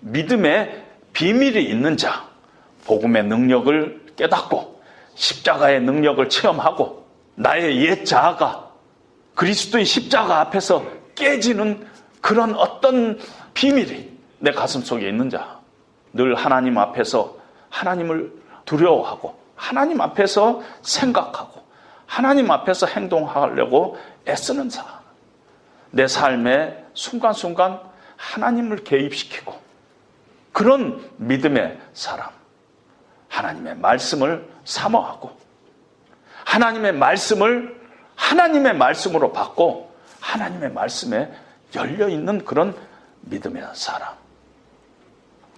[0.00, 2.26] 믿음의 비밀이 있는 자
[2.86, 4.82] 복음의 능력을 깨닫고
[5.14, 8.70] 십자가의 능력을 체험하고 나의 옛 자아가
[9.34, 10.82] 그리스도의 십자가 앞에서
[11.16, 11.86] 깨지는
[12.22, 13.18] 그런 어떤
[13.52, 15.60] 비밀이 내 가슴 속에 있는 자.
[16.14, 17.36] 늘 하나님 앞에서
[17.68, 18.32] 하나님을
[18.64, 21.60] 두려워하고 하나님 앞에서 생각하고
[22.06, 24.90] 하나님 앞에서 행동하려고 애쓰는 사람.
[25.90, 27.78] 내 삶의 순간순간
[28.16, 29.54] 하나님을 개입시키고
[30.52, 32.30] 그런 믿음의 사람.
[33.28, 35.30] 하나님의 말씀을 사모하고
[36.44, 37.78] 하나님의 말씀을
[38.16, 41.32] 하나님의 말씀으로 받고 하나님의 말씀에
[41.74, 42.74] 열려 있는 그런
[43.20, 44.14] 믿음의 사람.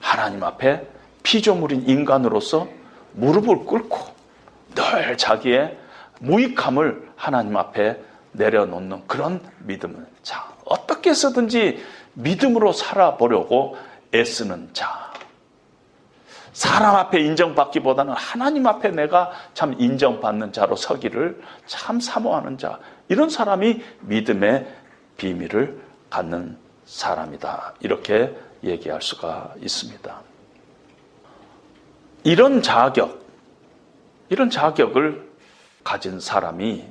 [0.00, 0.86] 하나님 앞에
[1.22, 2.82] 피조물인 인간으로서
[3.14, 3.98] 무릎을 꿇고
[4.74, 5.78] 늘 자기의
[6.20, 8.00] 무익함을 하나님 앞에
[8.32, 11.82] 내려놓는 그런 믿음을 자 어떻게 해서든지
[12.14, 13.76] 믿음으로 살아보려고
[14.14, 15.12] 애쓰는 자.
[16.52, 22.78] 사람 앞에 인정받기보다는 하나님 앞에 내가 참 인정받는 자로 서기를 참 사모하는 자.
[23.08, 24.66] 이런 사람이 믿음의
[25.16, 27.74] 비밀을 갖는 사람이다.
[27.80, 30.32] 이렇게 얘기할 수가 있습니다.
[32.24, 33.22] 이런 자격
[34.28, 35.30] 이런 자격을
[35.84, 36.84] 가진 사람이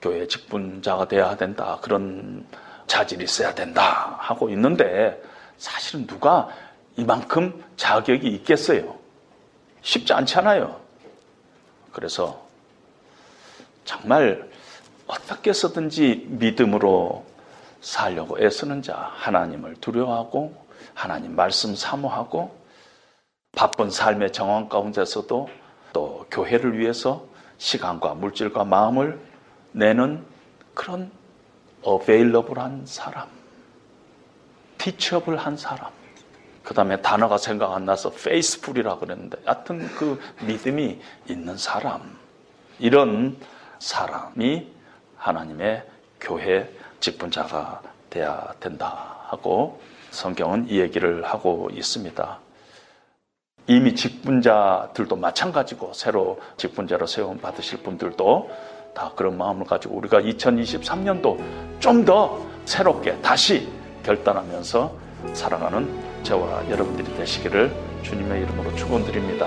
[0.00, 1.78] 교회 직분자가 돼야 된다.
[1.80, 2.46] 그런
[2.86, 4.16] 자질이 있어야 된다.
[4.18, 5.22] 하고 있는데
[5.56, 6.48] 사실은 누가
[6.96, 8.98] 이만큼 자격이 있겠어요?
[9.82, 10.80] 쉽지 않잖아요.
[11.92, 12.44] 그래서
[13.84, 14.50] 정말
[15.06, 17.24] 어떻게 해서든지 믿음으로
[17.80, 20.54] 살려고 애쓰는 자, 하나님을 두려워하고
[20.94, 22.61] 하나님 말씀 사모하고
[23.52, 25.48] 바쁜 삶의 정황 가운데서도
[25.92, 27.24] 또 교회를 위해서
[27.58, 29.20] 시간과 물질과 마음을
[29.72, 30.24] 내는
[30.74, 31.10] 그런
[31.82, 33.28] 어베일러블한 사람,
[34.78, 35.90] 티처블한 사람.
[36.62, 42.16] 그 다음에 단어가 생각 안 나서 페이스풀이라고 그랬는데 하여튼 그 믿음이 있는 사람.
[42.78, 43.36] 이런
[43.78, 44.66] 사람이
[45.16, 45.84] 하나님의
[46.20, 46.68] 교회
[47.00, 49.80] 직분자가 돼야 된다 하고
[50.10, 52.38] 성경은 이 얘기를 하고 있습니다.
[53.66, 58.50] 이미 직분자들도 마찬가지고 새로 직분자로 세움 받으실 분들도
[58.94, 61.38] 다 그런 마음을 가지고 우리가 2023년도
[61.80, 63.68] 좀 더 새롭게 다시
[64.04, 64.92] 결단하면서
[65.32, 65.88] 살아가는
[66.22, 69.46] 저와 여러분들이 되시기를 주님의 이름으로 축원드립니다.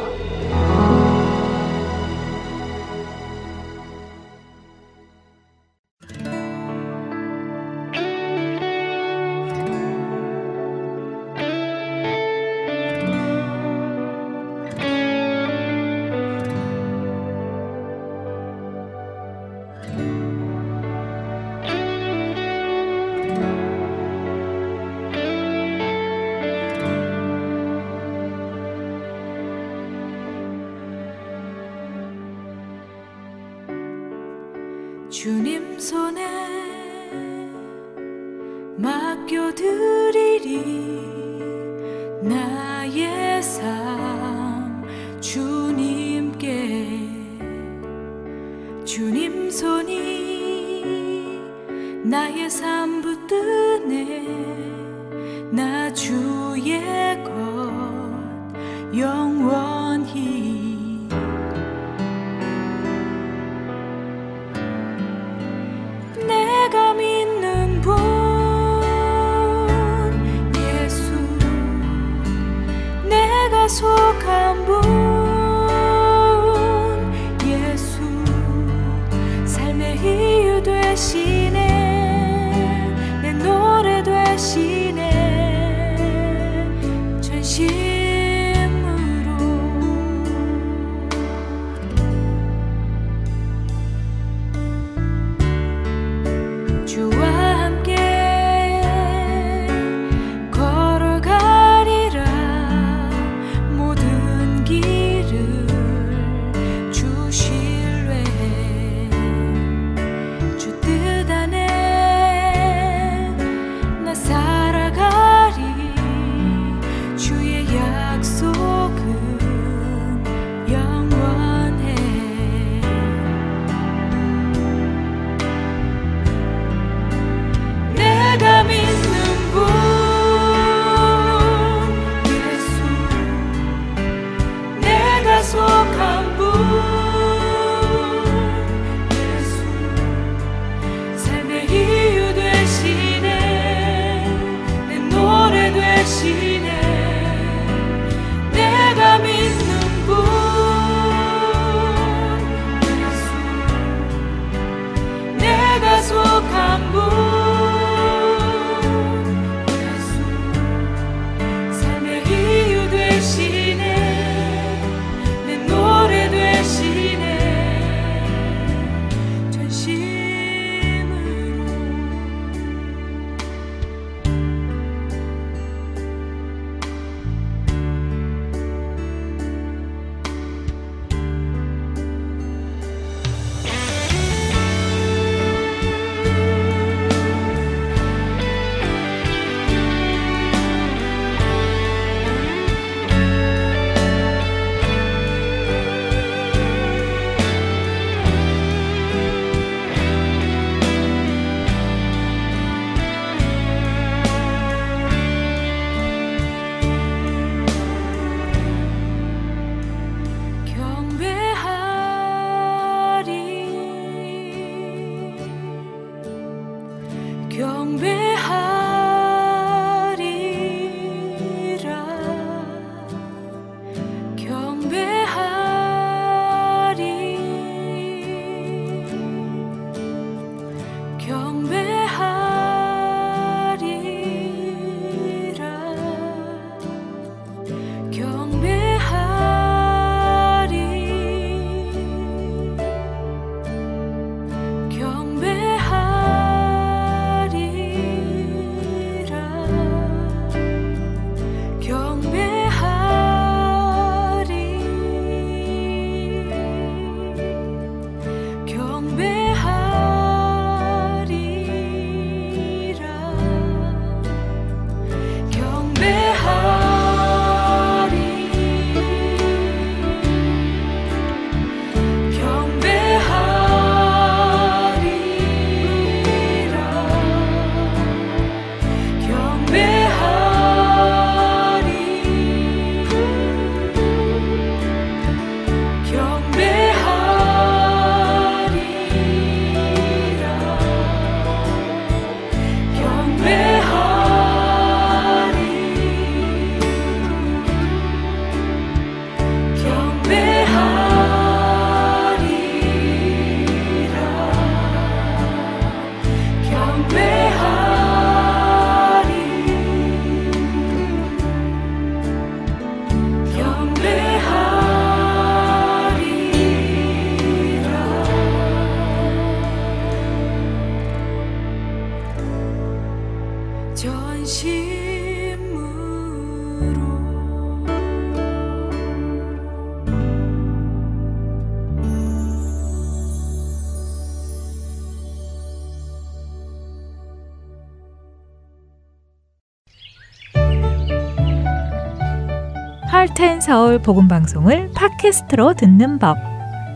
[343.36, 346.38] C10 서울 복음 방송을 팟캐스트로 듣는 법.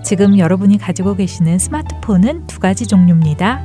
[0.05, 3.61] 지금 여러분이 가지고 계시는 스마트폰은 두 가지 종류입니다.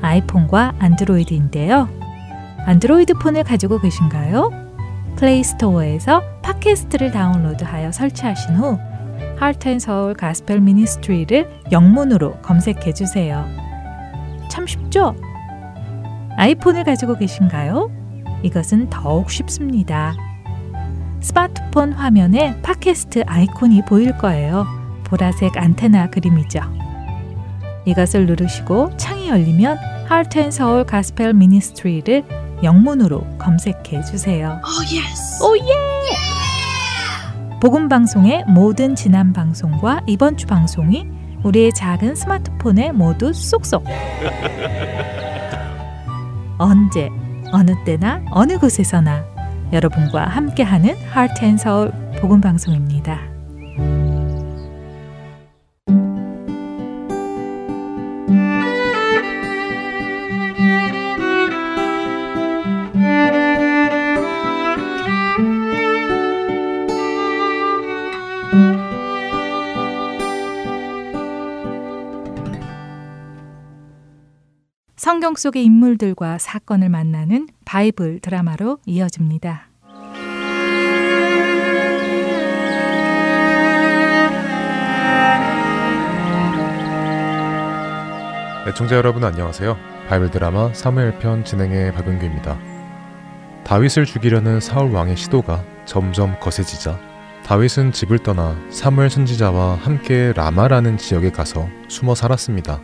[0.00, 1.90] 아이폰과 안드로이드인데요.
[2.64, 4.50] 안드로이드 폰을 가지고 계신가요?
[5.16, 8.78] 플레이스토어에서 팟캐스트를 다운로드하여 설치하신 후
[9.38, 13.44] Heart and Soul Gospel Ministry를 영문으로 검색해 주세요.
[14.50, 15.14] 참 쉽죠?
[16.38, 17.90] 아이폰을 가지고 계신가요?
[18.42, 20.14] 이것은 더욱 쉽습니다.
[21.20, 24.66] 스마트폰 화면에 팟캐스트 아이콘이 보일 거예요.
[25.04, 26.60] 보라색 안테나 그림이죠.
[27.84, 32.24] 이것을 누르시고 창이 열리면 Heart Soul Gospel Ministry를
[32.62, 34.60] 영문으로 검색해 주세요.
[34.64, 35.42] Oh, yes.
[35.42, 35.62] Oh yeah!
[37.60, 41.08] 복음 방송의 모든 지난 방송과 이번 주 방송이
[41.42, 43.84] 우리의 작은 스마트폰에 모두 쏙쏙.
[46.58, 47.10] 언제
[47.52, 49.24] 어느 때나 어느 곳에서나
[49.72, 50.94] 여러분과 함께하는
[51.54, 53.35] Soul 복음 방송입니다.
[75.26, 79.66] 성경 속의 인물들과 사건을 만나는 바이블 드라마로 이어집니다.
[88.68, 89.76] 애청자 여러분 안녕하세요.
[90.08, 92.56] 바이블 드라마 사무엘 편 진행의 박은규입니다.
[93.64, 97.00] 다윗을 죽이려는 사울 왕의 시도가 점점 거세지자
[97.44, 102.80] 다윗은 집을 떠나 사무엘 선지자와 함께 라마라는 지역에 가서 숨어 살았습니다.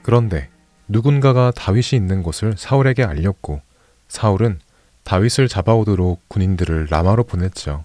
[0.00, 0.53] 그런데
[0.88, 3.60] 누군가가 다윗이 있는 곳을 사울에게 알렸고
[4.08, 4.60] 사울은
[5.04, 7.84] 다윗을 잡아오도록 군인들을 라마로 보냈죠.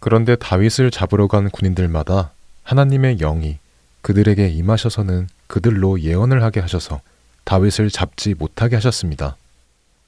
[0.00, 3.58] 그런데 다윗을 잡으러 간 군인들마다 하나님의 영이
[4.02, 7.00] 그들에게 임하셔서는 그들로 예언을 하게 하셔서
[7.44, 9.36] 다윗을 잡지 못하게 하셨습니다.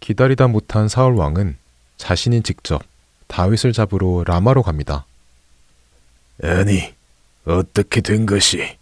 [0.00, 1.56] 기다리다 못한 사울 왕은
[1.96, 2.82] 자신이 직접
[3.26, 5.04] 다윗을 잡으러 라마로 갑니다.
[6.42, 6.94] 아니,
[7.44, 8.76] 어떻게 된 것이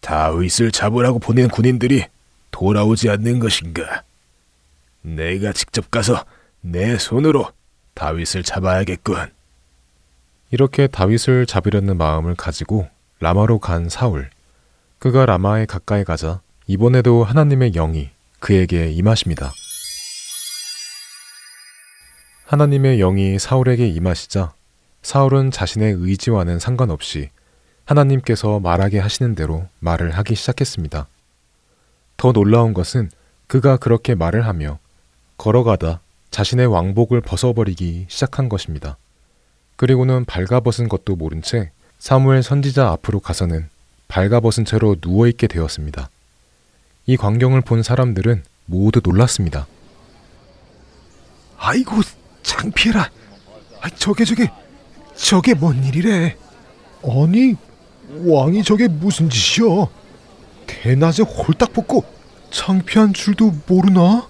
[0.00, 2.06] 다윗을 잡으라고 보낸 군인들이
[2.52, 4.04] 돌아오지 않는 것인가?
[5.02, 6.24] 내가 직접 가서
[6.60, 7.50] 내 손으로
[7.94, 9.32] 다윗을 잡아야겠군.
[10.52, 12.88] 이렇게 다윗을 잡으려는 마음을 가지고
[13.18, 14.30] 라마로 간 사울.
[14.98, 19.50] 그가 라마에 가까이 가자 이번에도 하나님의 영이 그에게 임하십니다.
[22.46, 24.52] 하나님의 영이 사울에게 임하시자
[25.02, 27.30] 사울은 자신의 의지와는 상관없이
[27.84, 31.08] 하나님께서 말하게 하시는 대로 말을 하기 시작했습니다.
[32.22, 33.10] 더 놀라운 것은
[33.48, 34.78] 그가 그렇게 말을 하며
[35.38, 35.98] 걸어가다
[36.30, 38.96] 자신의 왕복을 벗어버리기 시작한 것입니다.
[39.74, 43.68] 그리고는 발가벗은 것도 모른 채 사무엘 선지자 앞으로 가서는
[44.06, 46.10] 발가벗은 채로 누워있게 되었습니다.
[47.06, 49.66] 이 광경을 본 사람들은 모두 놀랐습니다.
[51.58, 52.02] 아이고
[52.44, 53.10] 창피해라.
[53.80, 54.48] 아, 저게 저게
[55.16, 56.36] 저게 뭔 일이래?
[57.02, 57.56] 아니
[58.24, 60.01] 왕이 저게 무슨 짓이여?
[60.80, 62.04] 대낮에 홀딱 벗고
[62.50, 64.26] 창피한 줄도 모르나?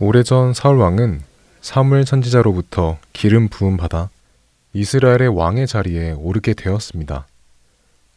[0.00, 1.22] 오래전 사울 왕은
[1.60, 4.10] 사무엘 선지자로부터 기름 부음 받아
[4.72, 7.26] 이스라엘의 왕의 자리에 오르게 되었습니다.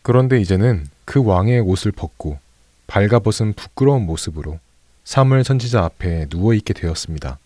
[0.01, 2.39] 그런데 이제는 그 왕의 옷을 벗고
[2.87, 4.59] 발가벗은 부끄러운 모습으로
[5.03, 7.37] 사무엘 선지자 앞에 누워 있게 되었습니다.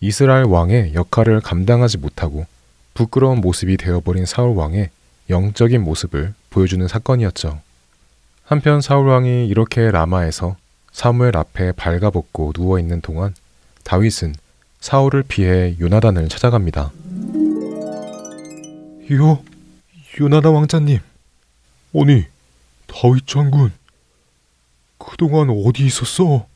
[0.00, 2.46] 이스라엘 왕의 역할을 감당하지 못하고
[2.94, 4.90] 부끄러운 모습이 되어버린 사울 왕의
[5.30, 7.60] 영적인 모습을 보여주는 사건이었죠.
[8.48, 10.56] 한편 사울 왕이 이렇게 라마에서
[10.92, 13.34] 사무엘 앞에 발가벗고 누워 있는 동안
[13.84, 14.34] 다윗은
[14.80, 16.90] 사울을 피해 요나단을 찾아갑니다.
[19.12, 19.44] 요
[20.18, 20.98] 요나단 왕자님.
[21.94, 22.24] 아니
[22.86, 23.70] 다윗 장군.
[24.96, 26.46] 그동안 어디 있었어?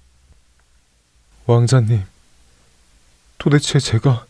[1.45, 2.05] 왕자님,
[3.37, 4.25] 도대체 제가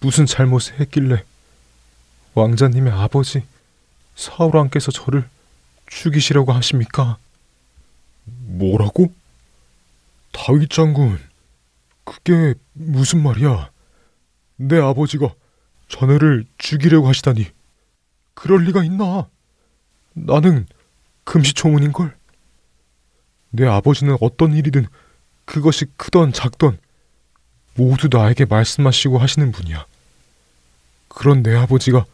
[0.00, 1.22] 무슨 잘못을 했길래
[2.34, 3.44] 왕자님의 아버지
[4.16, 5.28] 사울 왕께서 저를
[5.88, 7.18] 죽이시려고 하십니까?
[8.24, 9.12] 뭐라고?
[10.32, 11.18] 다윗 장군.
[12.04, 13.70] 그게 무슨 말이야?
[14.56, 15.34] 내 아버지가
[15.88, 17.46] 자네를 죽이려고 하시다니.
[18.34, 19.28] 그럴 리가 있나?
[20.14, 20.66] 나는
[21.24, 22.16] 금시초문인걸.
[23.50, 24.86] 내 아버지는 어떤 일이든
[25.44, 26.78] 그것이 크던 작던
[27.74, 29.86] 모두 나에게 말씀하시고 하시는 분이야.
[31.08, 32.04] 그런 내 아버지가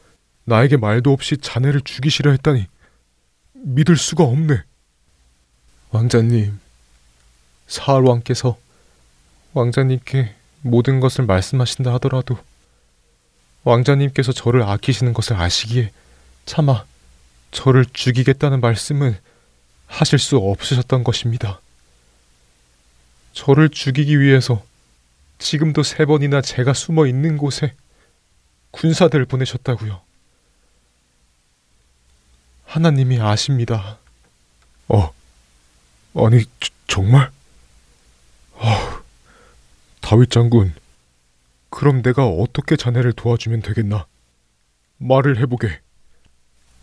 [0.45, 2.67] 나에게 말도 없이 자네를 죽이시려 했다니
[3.67, 4.63] 믿을 수가 없네.
[5.91, 6.61] 왕자님,
[7.67, 8.59] 사울 왕께서
[9.55, 12.37] 왕자님께 모든 것을 말씀하신다 하더라도
[13.63, 15.93] 왕자님께서 저를 아끼시는 것을 아시기에
[16.45, 16.85] 차마
[17.53, 19.17] 저를 죽이겠다는 말씀은
[19.87, 21.61] 하실 수 없으셨던 것입니다.
[23.33, 24.63] 저를 죽이기 위해서
[25.39, 27.75] 지금도 세 번이나 제가 숨어 있는 곳에
[28.73, 30.04] 군사들을 보내셨다고요.
[32.75, 33.99] 하나님이 아십니다.
[34.89, 35.13] 어,
[36.17, 37.31] 아니 저, 정말?
[38.59, 39.01] 아,
[40.01, 40.75] 다윗 장군,
[41.71, 44.07] 그럼 내가 어떻게 자네를 도와주면 되겠나?
[44.99, 45.79] 말을 해보게.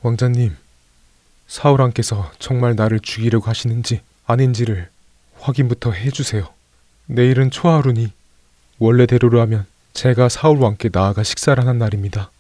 [0.02, 0.56] 왕자님,
[1.48, 4.90] 사울 왕께서 정말 나를 죽이려고 하시는지 아닌지를
[5.42, 6.48] 확인부터 해주세요.
[7.08, 8.14] 내일은 초하루니
[8.80, 12.32] 원래대로로 하면 제가 사울 왕께 나아가 식사를 하는 날입니다.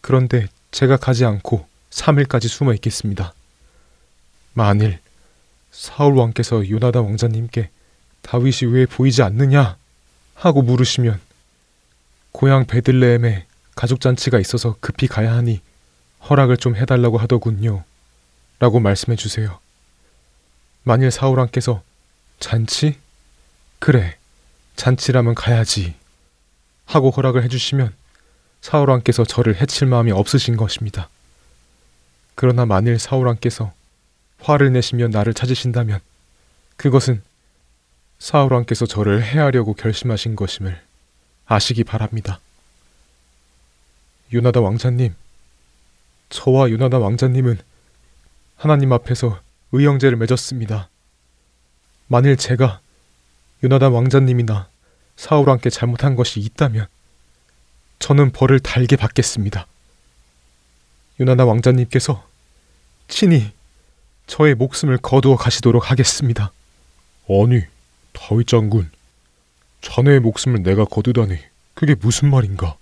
[0.00, 3.32] 그런데 제가 가지 않고 3일까지 숨어 있겠습니다.
[4.54, 4.98] 만일
[5.70, 7.70] 사울 왕께서 요나단 왕자님께
[8.22, 9.76] 다윗이 왜 보이지 않느냐
[10.34, 11.20] 하고 물으시면
[12.32, 15.60] 고향 베들레헴에 가족 잔치가 있어서 급히 가야 하니
[16.28, 17.84] 허락을 좀 해달라고 하더군요.
[18.58, 19.58] 라고 말씀해 주세요.
[20.82, 21.82] 만일 사울 왕께서
[22.40, 22.98] 잔치?
[23.78, 24.16] 그래,
[24.76, 25.94] 잔치라면 가야지.
[26.86, 27.94] 하고 허락을 해주시면
[28.60, 31.08] 사울 왕께서 저를 해칠 마음이 없으신 것입니다.
[32.40, 33.72] 그러나 만일 사울 왕께서
[34.38, 35.98] 화를 내시며 나를 찾으신다면
[36.76, 37.20] 그것은
[38.20, 40.80] 사울 왕께서 저를 해하려고 결심하신 것임을
[41.46, 42.38] 아시기 바랍니다.
[44.32, 45.16] 유나다 왕자님,
[46.28, 47.58] 저와 유나다 왕자님은
[48.54, 49.40] 하나님 앞에서
[49.72, 50.88] 의형제를 맺었습니다.
[52.06, 52.78] 만일 제가
[53.64, 54.68] 유나단 왕자님이나
[55.16, 56.86] 사울 왕께 잘못한 것이 있다면
[57.98, 59.66] 저는 벌을 달게 받겠습니다.
[61.20, 62.24] 유나단 왕자님께서
[63.08, 63.50] 친히
[64.26, 66.52] 저의 목숨을 거두어 가시도록 하겠습니다.
[67.28, 67.62] 아니,
[68.12, 68.90] 다윗 장군,
[69.80, 71.38] 자네의 목숨을 내가 거두다니
[71.74, 72.76] 그게 무슨 말인가?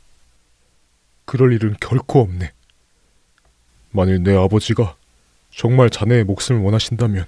[1.24, 2.52] 그럴 일은 결코 없네.
[3.90, 4.96] 만일 내 아버지가
[5.50, 7.24] 정말 자네의 목숨을 원하신다면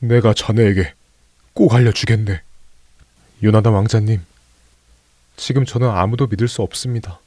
[0.00, 0.92] 내가 자네에게
[1.54, 2.42] 꼭 알려주겠네.
[3.42, 4.20] 요나단 왕자님,
[5.36, 7.18] 지금 저는 아무도 믿을 수 없습니다.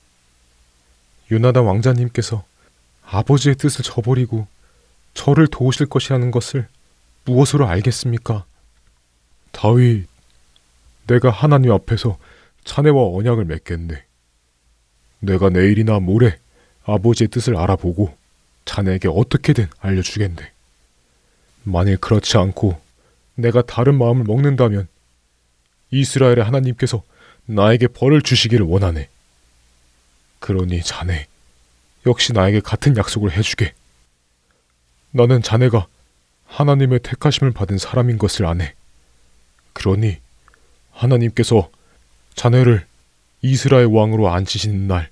[1.32, 2.44] 요나단 왕자님께서
[3.06, 4.48] 아버지의 뜻을 저버리고
[5.14, 6.68] 저를 도우실 것이라는 것을
[7.26, 8.46] 무엇으로 알겠습니까?
[9.52, 10.08] 다윗,
[11.08, 12.18] 내가 하나님 앞에서
[12.64, 14.04] 자네와 언약을 맺겠네.
[15.20, 16.38] 내가 내일이나 모레
[16.86, 18.16] 아버지의 뜻을 알아보고
[18.66, 20.52] 자네에게 어떻게든 알려주겠네.
[21.64, 22.82] 만일 그렇지 않고
[23.36, 24.88] 내가 다른 마음을 먹는다면
[25.92, 27.04] 이스라엘의 하나님께서
[27.46, 29.10] 나에게 벌을 주시기를 원하네.
[30.40, 31.28] 그러니 자네
[32.06, 33.74] 역시 나에게 같은 약속을 해주게.
[35.12, 35.88] 나는 자네가
[36.46, 38.74] 하나님의 택하심을 받은 사람인 것을 아네.
[39.74, 40.18] 그러니
[40.92, 41.70] 하나님께서
[42.36, 42.86] 자네를
[43.42, 45.10] 이스라엘 왕으로 앉히시는 날,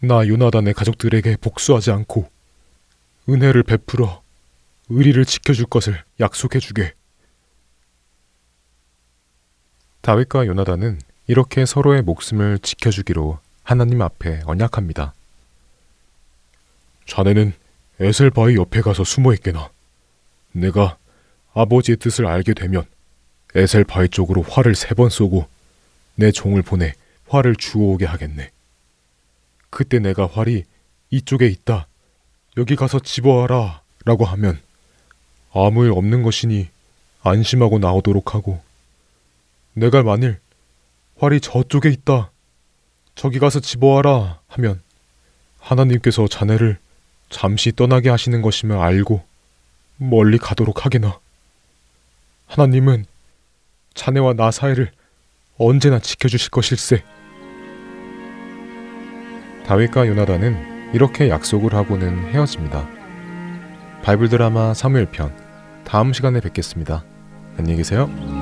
[0.00, 2.28] 나 요나단의 가족들에게 복수하지 않고
[3.28, 4.22] 은혜를 베풀어
[4.88, 6.92] 의리를 지켜줄 것을 약속해주게.
[10.00, 15.12] 다윗과 요나단은 이렇게 서로의 목숨을 지켜주기로 하나님 앞에 언약합니다.
[17.06, 17.52] 자네는
[18.00, 19.70] 에셀바의 옆에 가서 숨어 있게나.
[20.52, 20.96] 내가
[21.54, 22.84] 아버지의 뜻을 알게 되면
[23.54, 25.46] 에셀바의 쪽으로 활을 세 번 쏘고
[26.16, 26.94] 내 종을 보내
[27.28, 28.50] 활을 주워오게 하겠네.
[29.70, 30.64] 그때 내가 활이
[31.10, 31.86] 이쪽에 있다.
[32.56, 33.82] 여기 가서 집어와라.
[34.04, 34.60] 라고 하면
[35.52, 36.68] 아무 일 없는 것이니
[37.22, 38.62] 안심하고 나오도록 하고
[39.72, 40.38] 내가 만일
[41.18, 42.30] 활이 저쪽에 있다.
[43.14, 44.40] 저기 가서 집어와라.
[44.48, 44.80] 하면
[45.58, 46.78] 하나님께서 자네를
[47.28, 49.22] 잠시 떠나게 하시는 것임을 알고
[49.96, 51.18] 멀리 가도록 하게나.
[52.46, 53.06] 하나님은
[53.94, 54.90] 자네와 나 사이를
[55.58, 57.02] 언제나 지켜주실 것일세.
[59.66, 62.88] 다윗과 요나단은 이렇게 약속을 하고는 헤어집니다.
[64.02, 65.34] 바이블 드라마 사무엘 편
[65.84, 67.04] 다음 시간에 뵙겠습니다.
[67.58, 68.35] 안녕히 계세요.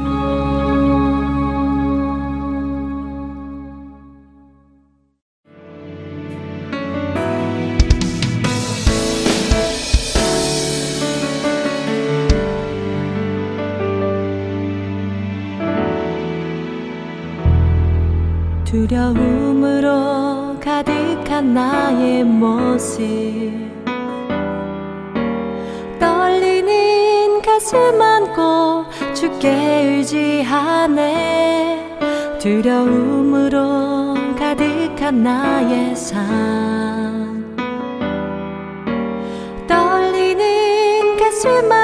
[21.54, 23.52] 나의 모습.
[26.00, 29.50] 떨리는 가슴 안고 주께
[29.84, 31.18] 의지하네.
[32.40, 37.56] 두려움으로 가득한 나의 삶.
[39.68, 41.83] 떨리는 가슴 안